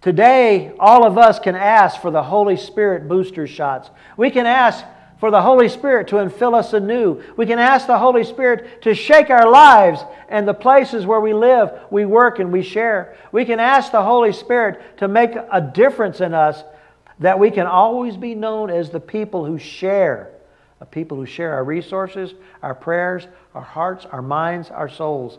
Today, 0.00 0.72
all 0.80 1.06
of 1.06 1.18
us 1.18 1.38
can 1.38 1.54
ask 1.54 2.00
for 2.00 2.10
the 2.10 2.22
Holy 2.22 2.56
Spirit 2.56 3.06
booster 3.06 3.46
shots. 3.46 3.90
We 4.16 4.30
can 4.30 4.46
ask 4.46 4.84
for 5.20 5.30
the 5.30 5.42
Holy 5.42 5.68
Spirit 5.68 6.08
to 6.08 6.16
infill 6.16 6.54
us 6.54 6.72
anew. 6.72 7.22
We 7.36 7.44
can 7.44 7.58
ask 7.58 7.86
the 7.86 7.98
Holy 7.98 8.24
Spirit 8.24 8.80
to 8.82 8.94
shake 8.94 9.28
our 9.28 9.50
lives 9.50 10.02
and 10.30 10.48
the 10.48 10.54
places 10.54 11.04
where 11.04 11.20
we 11.20 11.34
live, 11.34 11.78
we 11.90 12.06
work, 12.06 12.38
and 12.38 12.50
we 12.50 12.62
share. 12.62 13.14
We 13.30 13.44
can 13.44 13.60
ask 13.60 13.92
the 13.92 14.02
Holy 14.02 14.32
Spirit 14.32 14.98
to 14.98 15.08
make 15.08 15.32
a 15.34 15.60
difference 15.60 16.22
in 16.22 16.32
us 16.32 16.64
that 17.20 17.38
we 17.38 17.50
can 17.50 17.66
always 17.66 18.16
be 18.16 18.34
known 18.34 18.70
as 18.70 18.90
the 18.90 19.00
people 19.00 19.44
who 19.44 19.58
share, 19.58 20.30
the 20.78 20.86
people 20.86 21.16
who 21.16 21.26
share 21.26 21.52
our 21.52 21.64
resources, 21.64 22.34
our 22.62 22.74
prayers, 22.74 23.28
our 23.54 23.62
hearts, 23.62 24.06
our 24.06 24.22
minds, 24.22 24.70
our 24.70 24.88
souls. 24.88 25.38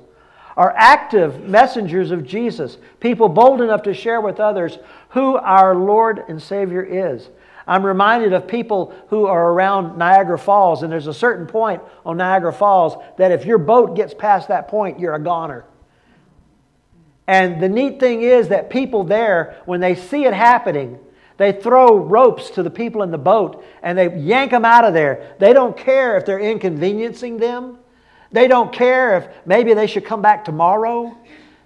Are 0.56 0.74
active 0.76 1.48
messengers 1.48 2.12
of 2.12 2.26
Jesus, 2.26 2.78
people 3.00 3.30
bold 3.30 3.62
enough 3.62 3.84
to 3.84 3.94
share 3.94 4.22
with 4.22 4.40
others 4.40 4.78
who 5.10 5.38
our 5.38 5.76
Lord 5.76 6.24
and 6.28 6.42
Savior 6.42 6.84
is. 6.84 7.30
I'm 7.66 7.86
reminded 7.86 8.34
of 8.34 8.48
people 8.48 8.94
who 9.08 9.26
are 9.26 9.52
around 9.52 9.98
Niagara 9.98 10.38
Falls, 10.38 10.84
and 10.84 10.92
there's 10.92 11.08
a 11.08 11.14
certain 11.14 11.48
point 11.48 11.82
on 12.06 12.18
Niagara 12.18 12.52
Falls 12.52 13.02
that 13.18 13.32
if 13.32 13.46
your 13.46 13.60
boat 13.60 13.96
gets 13.96 14.14
past 14.14 14.50
that 14.50 14.68
point, 14.68 15.00
you're 15.00 15.16
a 15.16 15.24
goner. 15.24 15.66
And 17.28 17.62
the 17.62 17.70
neat 17.70 18.00
thing 18.00 18.24
is 18.24 18.50
that 18.50 18.70
people 18.70 19.04
there, 19.04 19.62
when 19.66 19.80
they 19.80 19.96
see 19.96 20.26
it 20.26 20.34
happening, 20.34 21.00
they 21.42 21.54
throw 21.54 21.98
ropes 21.98 22.52
to 22.52 22.64
the 22.64 22.70
people 22.70 23.02
in 23.04 23.10
the 23.10 23.18
boat 23.18 23.66
and 23.82 23.98
they 23.98 24.16
yank 24.16 24.52
them 24.52 24.64
out 24.64 24.86
of 24.86 24.94
there. 24.94 25.36
They 25.40 25.54
don't 25.54 25.76
care 25.76 26.18
if 26.18 26.26
they're 26.26 26.40
inconveniencing 26.40 27.38
them. 27.38 27.80
They 28.32 28.48
don't 28.48 28.72
care 28.72 29.18
if 29.18 29.28
maybe 29.46 29.74
they 29.74 29.88
should 29.88 30.06
come 30.06 30.22
back 30.22 30.46
tomorrow. 30.46 31.18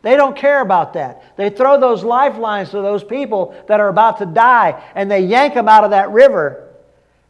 They 0.02 0.16
don't 0.16 0.38
care 0.38 0.62
about 0.62 0.94
that. 0.94 1.36
They 1.36 1.50
throw 1.50 1.80
those 1.80 2.04
lifelines 2.04 2.70
to 2.70 2.78
those 2.78 3.04
people 3.04 3.56
that 3.68 3.80
are 3.80 3.90
about 3.90 4.20
to 4.20 4.26
die 4.26 4.82
and 4.96 5.12
they 5.12 5.22
yank 5.22 5.56
them 5.56 5.68
out 5.68 5.84
of 5.84 5.92
that 5.92 6.10
river 6.12 6.70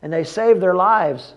and 0.02 0.14
they 0.14 0.24
save 0.24 0.60
their 0.60 0.76
lives. 0.76 1.34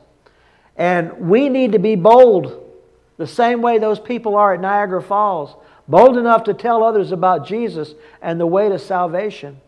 And 0.76 1.28
we 1.28 1.48
need 1.48 1.72
to 1.72 1.78
be 1.78 1.96
bold 1.96 2.70
the 3.16 3.26
same 3.26 3.62
way 3.62 3.78
those 3.78 3.98
people 3.98 4.36
are 4.36 4.54
at 4.54 4.60
Niagara 4.60 5.02
Falls, 5.02 5.56
bold 5.88 6.18
enough 6.18 6.44
to 6.44 6.54
tell 6.54 6.84
others 6.84 7.12
about 7.12 7.46
Jesus 7.46 7.94
and 8.20 8.38
the 8.38 8.46
way 8.46 8.68
to 8.68 8.78
salvation. 8.78 9.60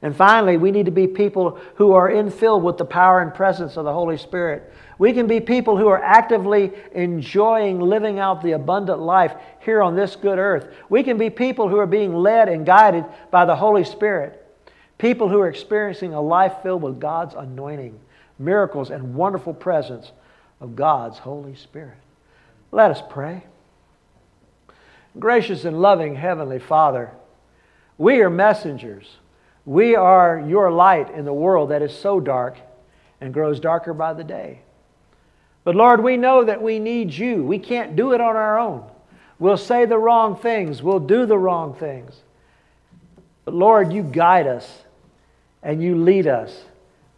And 0.00 0.14
finally, 0.14 0.56
we 0.56 0.70
need 0.70 0.86
to 0.86 0.92
be 0.92 1.08
people 1.08 1.58
who 1.74 1.92
are 1.92 2.10
infilled 2.10 2.62
with 2.62 2.78
the 2.78 2.84
power 2.84 3.20
and 3.20 3.34
presence 3.34 3.76
of 3.76 3.84
the 3.84 3.92
Holy 3.92 4.16
Spirit. 4.16 4.72
We 4.98 5.12
can 5.12 5.26
be 5.26 5.40
people 5.40 5.76
who 5.76 5.88
are 5.88 6.02
actively 6.02 6.72
enjoying 6.92 7.80
living 7.80 8.18
out 8.20 8.42
the 8.42 8.52
abundant 8.52 9.00
life 9.00 9.34
here 9.60 9.82
on 9.82 9.96
this 9.96 10.14
good 10.14 10.38
earth. 10.38 10.72
We 10.88 11.02
can 11.02 11.18
be 11.18 11.30
people 11.30 11.68
who 11.68 11.78
are 11.78 11.86
being 11.86 12.14
led 12.14 12.48
and 12.48 12.64
guided 12.64 13.04
by 13.30 13.44
the 13.44 13.56
Holy 13.56 13.84
Spirit. 13.84 14.44
People 14.98 15.28
who 15.28 15.40
are 15.40 15.48
experiencing 15.48 16.14
a 16.14 16.20
life 16.20 16.54
filled 16.62 16.82
with 16.82 17.00
God's 17.00 17.34
anointing, 17.34 17.98
miracles, 18.38 18.90
and 18.90 19.14
wonderful 19.14 19.54
presence 19.54 20.12
of 20.60 20.76
God's 20.76 21.18
Holy 21.18 21.54
Spirit. 21.56 21.98
Let 22.70 22.90
us 22.90 23.02
pray. 23.08 23.44
Gracious 25.18 25.64
and 25.64 25.80
loving 25.80 26.14
Heavenly 26.14 26.58
Father, 26.60 27.12
we 27.96 28.20
are 28.20 28.30
messengers. 28.30 29.16
We 29.68 29.96
are 29.96 30.42
your 30.48 30.70
light 30.70 31.10
in 31.10 31.26
the 31.26 31.32
world 31.34 31.72
that 31.72 31.82
is 31.82 31.94
so 31.94 32.20
dark 32.20 32.56
and 33.20 33.34
grows 33.34 33.60
darker 33.60 33.92
by 33.92 34.14
the 34.14 34.24
day. 34.24 34.60
But 35.62 35.74
Lord, 35.74 36.02
we 36.02 36.16
know 36.16 36.42
that 36.42 36.62
we 36.62 36.78
need 36.78 37.12
you. 37.12 37.44
We 37.44 37.58
can't 37.58 37.94
do 37.94 38.12
it 38.12 38.20
on 38.22 38.34
our 38.34 38.58
own. 38.58 38.88
We'll 39.38 39.58
say 39.58 39.84
the 39.84 39.98
wrong 39.98 40.36
things, 40.36 40.82
we'll 40.82 41.00
do 41.00 41.26
the 41.26 41.36
wrong 41.36 41.74
things. 41.74 42.14
But 43.44 43.52
Lord, 43.52 43.92
you 43.92 44.02
guide 44.02 44.46
us 44.46 44.66
and 45.62 45.82
you 45.82 46.02
lead 46.02 46.26
us. 46.26 46.64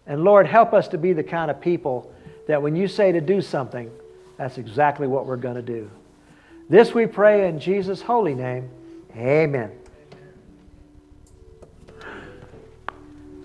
And 0.04 0.24
Lord, 0.24 0.48
help 0.48 0.72
us 0.72 0.88
to 0.88 0.98
be 0.98 1.12
the 1.12 1.22
kind 1.22 1.52
of 1.52 1.60
people 1.60 2.12
that 2.48 2.60
when 2.60 2.74
you 2.74 2.88
say 2.88 3.12
to 3.12 3.20
do 3.20 3.40
something, 3.40 3.92
that's 4.38 4.58
exactly 4.58 5.06
what 5.06 5.24
we're 5.24 5.36
going 5.36 5.54
to 5.54 5.62
do. 5.62 5.88
This 6.68 6.92
we 6.92 7.06
pray 7.06 7.48
in 7.48 7.60
Jesus' 7.60 8.02
holy 8.02 8.34
name. 8.34 8.68
Amen. 9.16 9.70